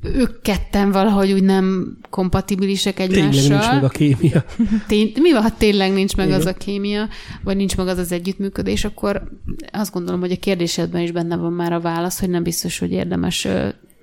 ők 0.01 0.41
ketten 0.41 0.91
valahogy 0.91 1.31
úgy 1.31 1.43
nem 1.43 1.97
kompatibilisek 2.09 2.99
egymással. 2.99 3.29
Tényleg 3.29 3.49
nincs 3.49 3.71
meg 3.71 3.83
a 3.83 3.87
kémia. 3.87 4.43
Tény, 4.87 5.11
mi 5.21 5.31
van, 5.31 5.41
ha 5.41 5.57
tényleg 5.57 5.93
nincs 5.93 6.15
meg 6.15 6.27
Igen. 6.27 6.39
az 6.39 6.45
a 6.45 6.53
kémia, 6.53 7.07
vagy 7.43 7.55
nincs 7.55 7.77
meg 7.77 7.87
az 7.87 7.97
az 7.97 8.11
együttműködés, 8.11 8.85
akkor 8.85 9.23
azt 9.71 9.93
gondolom, 9.93 10.19
hogy 10.19 10.31
a 10.31 10.37
kérdésedben 10.39 11.01
is 11.01 11.11
benne 11.11 11.35
van 11.35 11.53
már 11.53 11.73
a 11.73 11.79
válasz, 11.79 12.19
hogy 12.19 12.29
nem 12.29 12.43
biztos, 12.43 12.79
hogy 12.79 12.91
érdemes 12.91 13.47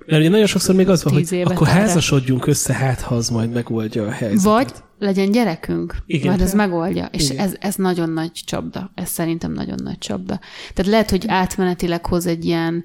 mert 0.07 0.21
ugye 0.21 0.29
nagyon 0.29 0.45
sokszor 0.45 0.75
még 0.75 0.89
az 0.89 1.03
van, 1.03 1.13
hogy 1.13 1.41
akkor 1.43 1.67
erre. 1.67 1.79
házasodjunk 1.79 2.47
össze, 2.47 2.73
hát 2.73 3.01
ha 3.01 3.15
az 3.15 3.29
majd 3.29 3.51
megoldja 3.51 4.05
a 4.05 4.11
helyzetet. 4.11 4.43
Vagy 4.43 4.71
legyen 4.99 5.31
gyerekünk, 5.31 5.95
Igen. 6.05 6.27
majd 6.27 6.41
ez 6.41 6.53
megoldja. 6.53 7.09
És 7.11 7.29
ez, 7.29 7.55
ez 7.59 7.75
nagyon 7.75 8.09
nagy 8.09 8.31
csapda. 8.31 8.91
Ez 8.95 9.09
szerintem 9.09 9.51
nagyon 9.51 9.79
nagy 9.83 9.97
csapda. 9.97 10.39
Tehát 10.73 10.91
lehet, 10.91 11.09
hogy 11.09 11.23
átmenetileg 11.27 12.05
hoz 12.05 12.25
egy 12.25 12.45
ilyen 12.45 12.83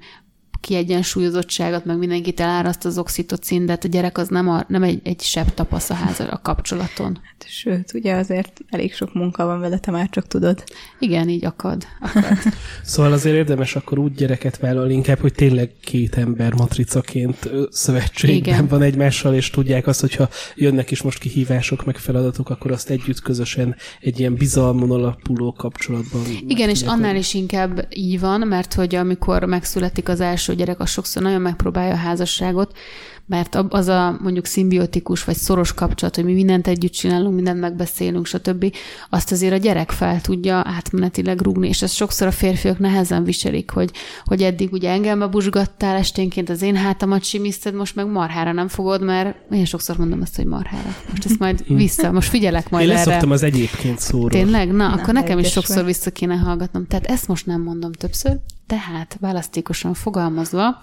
kiegyensúlyozottságot, 0.61 1.85
meg 1.85 1.97
mindenkit 1.97 2.39
eláraszt 2.39 2.85
az 2.85 2.97
oxitocin, 2.97 3.65
de 3.65 3.71
hát 3.71 3.83
a 3.83 3.87
gyerek 3.87 4.17
az 4.17 4.27
nem, 4.27 4.49
a, 4.49 4.63
nem 4.67 4.83
egy, 4.83 4.99
egy 5.03 5.21
sebb 5.21 5.53
tapasz 5.53 5.89
a 5.89 5.93
ház 5.93 6.19
a 6.19 6.39
kapcsolaton. 6.43 7.19
Hát, 7.23 7.45
sőt, 7.49 7.93
ugye 7.93 8.15
azért 8.15 8.61
elég 8.69 8.93
sok 8.93 9.13
munka 9.13 9.45
van 9.45 9.59
vele, 9.59 9.77
te 9.77 9.91
már 9.91 10.09
csak 10.09 10.27
tudod. 10.27 10.63
Igen, 10.99 11.29
így 11.29 11.45
akad. 11.45 11.83
akad. 11.99 12.37
szóval 12.83 13.11
azért 13.11 13.35
érdemes 13.35 13.75
akkor 13.75 13.99
úgy 13.99 14.13
gyereket 14.13 14.57
vállalni 14.57 14.93
inkább, 14.93 15.19
hogy 15.19 15.33
tényleg 15.33 15.71
két 15.83 16.15
ember 16.15 16.53
matricaként 16.53 17.49
szövetségben 17.69 18.53
Igen. 18.53 18.67
van 18.67 18.81
egymással, 18.81 19.33
és 19.33 19.49
tudják 19.49 19.87
azt, 19.87 20.01
hogyha 20.01 20.29
jönnek 20.55 20.91
is 20.91 21.01
most 21.01 21.19
kihívások, 21.19 21.85
meg 21.85 21.97
feladatok, 21.97 22.49
akkor 22.49 22.71
azt 22.71 22.89
együtt 22.89 23.21
közösen 23.21 23.75
egy 24.01 24.19
ilyen 24.19 24.35
bizalmon 24.35 24.91
alapuló 24.91 25.53
kapcsolatban. 25.53 26.21
Igen, 26.47 26.69
és 26.69 26.81
annál 26.81 27.15
is 27.15 27.33
inkább 27.33 27.87
így 27.89 28.19
van, 28.19 28.47
mert 28.47 28.73
hogy 28.73 28.95
amikor 28.95 29.43
megszületik 29.43 30.09
az 30.09 30.19
első 30.19 30.50
első 30.51 30.63
gyerek 30.63 30.79
az 30.79 30.89
sokszor 30.89 31.21
nagyon 31.21 31.41
megpróbálja 31.41 31.93
a 31.93 31.97
házasságot, 31.97 32.77
mert 33.25 33.55
az 33.69 33.87
a 33.87 34.17
mondjuk 34.21 34.45
szimbiotikus 34.45 35.23
vagy 35.23 35.35
szoros 35.35 35.73
kapcsolat, 35.73 36.15
hogy 36.15 36.23
mi 36.23 36.33
mindent 36.33 36.67
együtt 36.67 36.91
csinálunk, 36.91 37.35
mindent 37.35 37.59
megbeszélünk, 37.59 38.25
stb., 38.25 38.75
azt 39.09 39.31
azért 39.31 39.53
a 39.53 39.57
gyerek 39.57 39.91
fel 39.91 40.21
tudja 40.21 40.63
átmenetileg 40.65 41.41
rúgni, 41.41 41.67
és 41.67 41.81
ezt 41.81 41.95
sokszor 41.95 42.27
a 42.27 42.31
férfiak 42.31 42.79
nehezen 42.79 43.23
viselik, 43.23 43.71
hogy, 43.71 43.91
hogy 44.25 44.41
eddig 44.41 44.71
ugye 44.71 44.89
engem 44.89 45.31
busgattál 45.31 45.95
esténként, 45.95 46.49
az 46.49 46.61
én 46.61 46.75
hátamat 46.75 47.23
simiszted, 47.23 47.73
most 47.73 47.95
meg 47.95 48.07
marhára 48.07 48.51
nem 48.51 48.67
fogod, 48.67 49.01
mert 49.03 49.35
én 49.51 49.65
sokszor 49.65 49.97
mondom 49.97 50.21
azt, 50.21 50.35
hogy 50.35 50.45
marhára. 50.45 50.95
Most 51.09 51.25
ezt 51.25 51.39
majd 51.39 51.63
vissza, 51.67 52.11
most 52.11 52.29
figyelek 52.29 52.69
majd 52.69 52.89
én 52.89 52.95
erre. 52.95 53.21
Én 53.23 53.31
az 53.31 53.43
egyébként 53.43 53.99
szóról. 53.99 54.29
Tényleg? 54.29 54.71
Na, 54.71 54.87
nem 54.87 54.99
akkor 54.99 55.13
nekem 55.13 55.39
is 55.39 55.51
sokszor 55.51 55.85
vissza 55.85 56.11
kéne 56.11 56.35
hallgatnom. 56.35 56.87
Tehát 56.87 57.05
ezt 57.05 57.27
most 57.27 57.45
nem 57.45 57.61
mondom 57.61 57.91
többször, 57.91 58.39
tehát 58.71 59.17
választékosan 59.19 59.93
fogalmazva. 59.93 60.79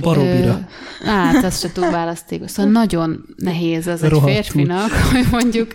Baromira. 0.00 0.68
Ö, 1.00 1.06
hát, 1.06 1.44
azt 1.44 1.60
se 1.60 1.72
túl 1.72 1.90
választékos. 1.90 2.50
Szóval 2.50 2.72
nagyon 2.80 3.24
nehéz 3.36 3.86
az 3.86 4.02
egy 4.02 4.20
férfinak, 4.24 4.90
hogy 4.90 5.26
mondjuk, 5.30 5.74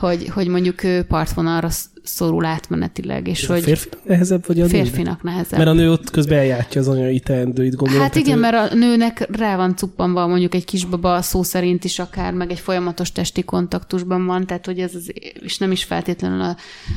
hogy, 0.00 0.28
hogy 0.28 0.48
mondjuk 0.48 0.82
ő 0.82 1.02
partvonalra 1.02 1.68
szorul 2.08 2.44
átmenetileg. 2.44 3.28
És 3.28 3.42
Ez 3.42 3.48
hogy 3.48 3.58
a 3.58 3.62
férfinak 3.62 4.04
nehezebb, 4.04 4.46
vagy 4.46 4.60
a 4.60 4.66
Férfinak 4.66 5.04
nőnek? 5.04 5.22
nehezebb. 5.22 5.58
Mert 5.58 5.70
a 5.70 5.72
nő 5.72 5.90
ott 5.90 6.10
közben 6.10 6.38
eljátja 6.38 6.80
az 6.80 6.88
anyai 6.88 7.20
teendőit, 7.20 7.74
gondolom. 7.74 8.02
Hát 8.02 8.14
igen, 8.14 8.38
mert 8.38 8.72
a 8.72 8.74
nőnek 8.74 9.36
rá 9.36 9.56
van 9.56 9.76
cuppanva 9.76 10.26
mondjuk 10.26 10.54
egy 10.54 10.64
kisbaba 10.64 11.22
szó 11.22 11.42
szerint 11.42 11.84
is 11.84 11.98
akár, 11.98 12.32
meg 12.32 12.50
egy 12.50 12.58
folyamatos 12.58 13.12
testi 13.12 13.42
kontaktusban 13.42 14.26
van, 14.26 14.46
tehát 14.46 14.66
hogy 14.66 14.78
ez 14.78 14.94
az, 14.94 15.12
és 15.40 15.58
nem 15.58 15.72
is 15.72 15.84
feltétlenül 15.84 16.40
a, 16.40 16.56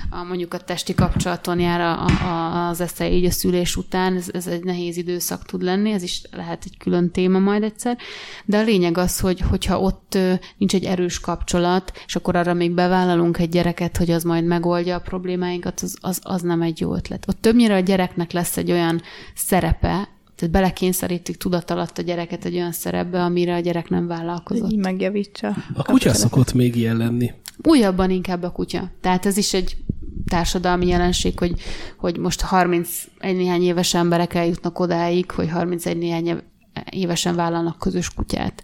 a 0.10 0.24
mondjuk 0.24 0.54
a 0.54 0.58
testi 0.58 0.94
kapcsolaton 0.94 1.60
jár 1.60 1.82
a, 1.82 2.06
a, 2.06 2.68
az 2.70 2.82
esze 2.82 3.12
így 3.12 3.26
a 3.26 3.32
szülés 3.32 3.76
után, 3.76 4.16
ez, 4.16 4.28
ez 4.34 4.48
egy 4.48 4.64
nehéz 4.64 4.98
időszak 4.98 5.46
tud 5.46 5.62
lenni, 5.64 5.92
ez 5.92 6.04
is 6.04 6.22
lehet 6.32 6.64
egy 6.66 6.78
külön 6.78 7.12
téma 7.12 7.40
majd 7.40 7.64
egyszer, 7.64 7.98
de 8.46 8.58
a 8.58 8.64
lényeg 8.64 8.98
az, 8.98 9.20
hogy 9.20 9.40
hogyha 9.50 9.80
ott 9.80 10.18
nincs 10.58 10.74
egy 10.74 10.84
erős 10.84 11.20
kapcsolat, 11.20 11.92
és 12.06 12.16
akkor 12.16 12.36
arra 12.36 12.54
még 12.54 12.72
bevállalunk 12.72 13.38
egy 13.38 13.50
gyereket, 13.50 13.98
hogy 13.98 14.12
az 14.12 14.24
majd 14.24 14.46
megoldja 14.46 15.01
problémáinkat, 15.02 15.80
az, 15.80 15.98
az, 16.02 16.20
az 16.24 16.42
nem 16.42 16.62
egy 16.62 16.80
jó 16.80 16.96
ötlet. 16.96 17.26
Ott 17.28 17.42
többnyire 17.42 17.76
a 17.76 17.80
gyereknek 17.80 18.32
lesz 18.32 18.58
egy 18.58 18.72
olyan 18.72 19.02
szerepe, 19.36 20.10
tehát 20.36 20.54
belekényszerítik 20.56 21.38
tudat 21.38 21.72
alatt 21.72 21.98
a 21.98 22.02
gyereket 22.02 22.46
egy 22.46 22.56
olyan 22.56 22.72
szerepbe, 22.72 23.24
amire 23.24 23.56
a 23.56 23.60
gyerek 23.60 23.90
nem 23.90 24.08
vállalkozott. 24.08 24.72
Így 24.72 24.78
megjavítsa. 24.78 25.56
A 25.74 25.84
kutya 25.84 26.14
szokott 26.14 26.54
még 26.54 26.76
ilyen 26.76 26.98
lenni. 26.98 27.32
Újabban 27.64 28.10
inkább 28.10 28.44
a 28.44 28.52
kutya. 28.52 28.92
Tehát 29.02 29.26
ez 29.26 29.38
is 29.38 29.54
egy 29.54 29.78
társadalmi 30.26 30.88
jelenség, 30.88 31.40
hogy, 31.40 31.54
hogy 31.98 32.18
most 32.18 32.42
31 32.42 33.10
néhány 33.20 33.64
éves 33.64 33.94
emberek 33.94 34.34
eljutnak 34.34 34.80
odáig, 34.80 35.32
hogy 35.32 35.50
31 35.50 35.98
néhány 35.98 36.42
évesen 36.90 37.36
vállalnak 37.36 37.80
közös 37.80 38.14
kutyát. 38.14 38.64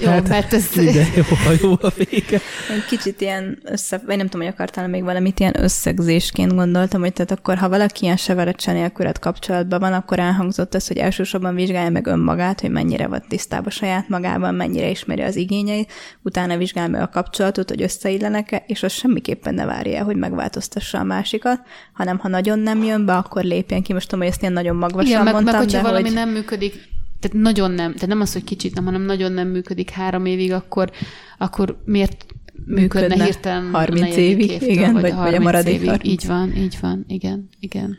Jó, 0.00 0.08
Hát, 0.08 0.28
mert 0.28 0.52
ez... 0.52 0.70
De 0.74 1.06
jó, 1.16 1.22
ha 1.44 1.52
jó 1.62 1.72
a 1.72 1.92
vége. 1.96 2.40
Kicsit 2.88 3.20
ilyen 3.20 3.58
össze, 3.64 4.02
vagy 4.06 4.16
nem 4.16 4.28
tudom, 4.28 4.46
hogy 4.46 4.54
akartál 4.54 4.88
még 4.88 5.02
valamit 5.02 5.40
ilyen 5.40 5.62
összegzésként 5.62 6.54
gondoltam, 6.54 7.00
hogy 7.00 7.12
tehát 7.12 7.30
akkor, 7.30 7.56
ha 7.56 7.68
valaki 7.68 8.04
ilyen 8.04 8.16
severecse 8.16 8.72
nélkület 8.72 9.18
kapcsolatban 9.18 9.80
van, 9.80 9.92
akkor 9.92 10.18
elhangzott 10.18 10.74
az, 10.74 10.86
hogy 10.86 10.96
elsősorban 10.96 11.54
vizsgálja 11.54 11.90
meg 11.90 12.06
önmagát, 12.06 12.60
hogy 12.60 12.70
mennyire 12.70 13.06
van 13.06 13.24
tisztában 13.28 13.70
saját 13.70 14.08
magában, 14.08 14.54
mennyire 14.54 14.88
ismeri 14.88 15.22
az 15.22 15.36
igényeit, 15.36 15.92
utána 16.22 16.56
vizsgálja 16.56 16.90
meg 16.90 17.02
a 17.02 17.08
kapcsolatot, 17.08 17.68
hogy 17.68 17.82
összeillenek-e, 17.82 18.64
és 18.66 18.82
az 18.82 18.92
semmiképpen 18.92 19.54
ne 19.54 19.64
várja 19.64 19.98
el, 19.98 20.04
hogy 20.04 20.16
megváltoztassa 20.16 20.98
a 20.98 21.04
másikat, 21.04 21.60
hanem 21.92 22.18
ha 22.18 22.28
nagyon 22.28 22.58
nem 22.58 22.82
jön 22.82 23.04
be, 23.04 23.16
akkor 23.16 23.42
lépjen 23.42 23.82
ki. 23.82 23.92
Most 23.92 24.08
tudom, 24.08 24.24
hogy 24.24 24.32
ezt 24.32 24.40
ilyen 24.40 24.52
nagyon 24.52 24.76
magvasan 24.76 25.10
Igen, 25.10 25.24
meg, 25.24 25.32
mondtam, 25.32 25.54
meg 25.54 25.64
hogyha 25.64 25.82
de 25.82 25.88
valami 25.88 26.08
hogy... 26.08 26.14
nem 26.14 26.28
működik, 26.28 26.96
tehát 27.20 27.36
nagyon 27.36 27.70
nem, 27.70 27.92
tehát 27.92 28.08
nem 28.08 28.20
az, 28.20 28.32
hogy 28.32 28.44
kicsit 28.44 28.74
nem, 28.74 28.84
hanem 28.84 29.02
nagyon 29.02 29.32
nem 29.32 29.48
működik 29.48 29.90
három 29.90 30.26
évig, 30.26 30.52
akkor, 30.52 30.90
akkor 31.38 31.82
miért 31.84 32.26
működne, 32.66 32.80
Működne 33.06 33.24
hirtelen 33.24 33.70
30 33.72 34.00
a 34.00 34.04
negyedik 34.04 34.24
évig, 34.30 34.50
évtől, 34.50 34.68
igen, 34.68 34.92
vagy- 34.92 35.02
vagy 35.02 35.10
a 35.10 35.14
30 35.14 35.42
maradék 35.42 35.74
évig. 35.74 35.88
30. 35.88 36.06
Így 36.08 36.26
van, 36.26 36.56
így 36.56 36.76
van, 36.80 37.04
igen, 37.08 37.48
igen. 37.60 37.96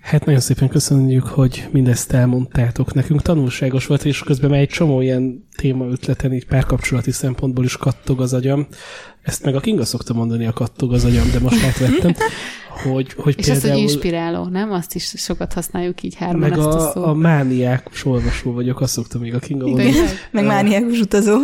Hát 0.00 0.24
nagyon 0.24 0.40
szépen 0.40 0.68
köszönjük, 0.68 1.24
hogy 1.26 1.68
mindezt 1.70 2.12
elmondtátok 2.12 2.94
nekünk. 2.94 3.22
Tanulságos 3.22 3.86
volt, 3.86 4.04
és 4.04 4.18
közben 4.18 4.50
már 4.50 4.60
egy 4.60 4.68
csomó 4.68 5.00
ilyen 5.00 5.46
témaötleten, 5.56 6.32
így 6.32 6.46
párkapcsolati 6.46 7.10
szempontból 7.10 7.64
is 7.64 7.76
kattog 7.76 8.20
az 8.20 8.32
agyam. 8.34 8.66
Ezt 9.22 9.44
meg 9.44 9.54
a 9.54 9.60
Kinga 9.60 9.84
szokta 9.84 10.14
mondani, 10.14 10.46
a 10.46 10.52
kattog 10.52 10.92
az 10.92 11.04
agyam, 11.04 11.30
de 11.32 11.38
most 11.40 11.64
átvettem. 11.64 12.14
Hogy, 12.82 13.12
hogy 13.16 13.34
És 13.38 13.48
azt, 13.48 13.50
hogy 13.50 13.60
például... 13.60 13.82
inspiráló, 13.82 14.44
nem? 14.44 14.72
Azt 14.72 14.94
is 14.94 15.12
sokat 15.16 15.52
használjuk 15.52 16.02
így 16.02 16.14
hárman 16.14 16.40
meg 16.40 16.58
ezt 16.58 16.60
a, 16.60 16.88
a, 16.88 16.90
szót. 16.92 17.04
a 17.04 17.14
mániákus 17.14 18.04
olvasó 18.04 18.52
vagyok, 18.52 18.80
azt 18.80 18.92
szoktam 18.92 19.20
még 19.20 19.34
a 19.34 19.38
Kinga 19.38 19.66
mondani. 19.66 19.90
Tényleg? 19.90 20.10
Meg 20.30 20.44
mániákus 20.44 21.00
utazó. 21.00 21.36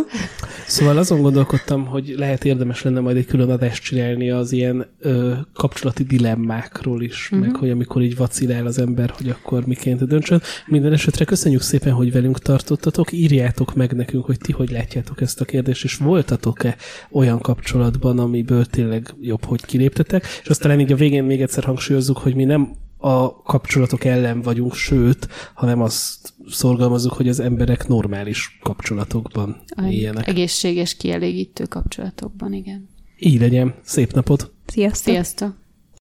Szóval 0.67 0.99
azon 0.99 1.23
gondolkodtam, 1.23 1.87
hogy 1.87 2.15
lehet 2.17 2.45
érdemes 2.45 2.83
lenne 2.83 3.01
majd 3.01 3.17
egy 3.17 3.27
külön 3.27 3.51
adást 3.51 3.83
csinálni 3.83 4.31
az 4.31 4.53
ilyen 4.53 4.87
ö, 5.01 5.33
kapcsolati 5.55 6.03
dilemmákról 6.03 7.03
is, 7.03 7.29
uh-huh. 7.31 7.47
meg 7.47 7.57
hogy 7.57 7.71
amikor 7.71 8.03
így 8.03 8.17
vacilál 8.17 8.67
az 8.67 8.79
ember, 8.79 9.11
hogy 9.17 9.29
akkor 9.29 9.67
miként 9.67 10.07
döntsön. 10.07 10.43
Minden 10.67 10.93
esetre 10.93 11.25
köszönjük 11.25 11.63
szépen, 11.63 11.93
hogy 11.93 12.13
velünk 12.13 12.39
tartottatok. 12.39 13.13
Írjátok 13.13 13.75
meg 13.75 13.93
nekünk, 13.93 14.25
hogy 14.25 14.39
ti 14.39 14.53
hogy 14.53 14.71
látjátok 14.71 15.21
ezt 15.21 15.41
a 15.41 15.45
kérdést, 15.45 15.85
és 15.85 15.97
voltatok-e 15.97 16.77
olyan 17.11 17.39
kapcsolatban, 17.39 18.19
amiből 18.19 18.65
tényleg 18.65 19.15
jobb, 19.21 19.45
hogy 19.45 19.65
kiléptetek. 19.65 20.27
És 20.43 20.49
aztán 20.49 20.81
így 20.81 20.93
a 20.93 20.97
végén 20.97 21.20
még 21.25 21.43
egyszer 21.43 21.65
hangsúlyozzuk, 21.65 22.19
hogy 22.19 22.35
mi 22.35 22.45
nem 22.45 22.73
a 22.97 23.43
kapcsolatok 23.43 24.05
ellen 24.05 24.43
vagyunk, 24.43 24.75
sőt, 24.75 25.29
hanem 25.55 25.83
azt 25.83 26.35
szorgalmazunk, 26.49 27.15
hogy 27.15 27.29
az 27.29 27.41
emberek 27.41 27.89
normális 27.89 28.59
kapcsolatokban 28.63 29.63
éljenek. 29.85 30.29
Egészséges, 30.29 30.97
kielégítő 30.97 31.65
kapcsolatokban, 31.65 32.53
igen. 32.53 32.89
Így 33.19 33.41
legyen. 33.41 33.75
Szép 33.83 34.13
napot! 34.13 34.53
Sziasztok! 34.67 35.13
Sziasztok! 35.13 35.55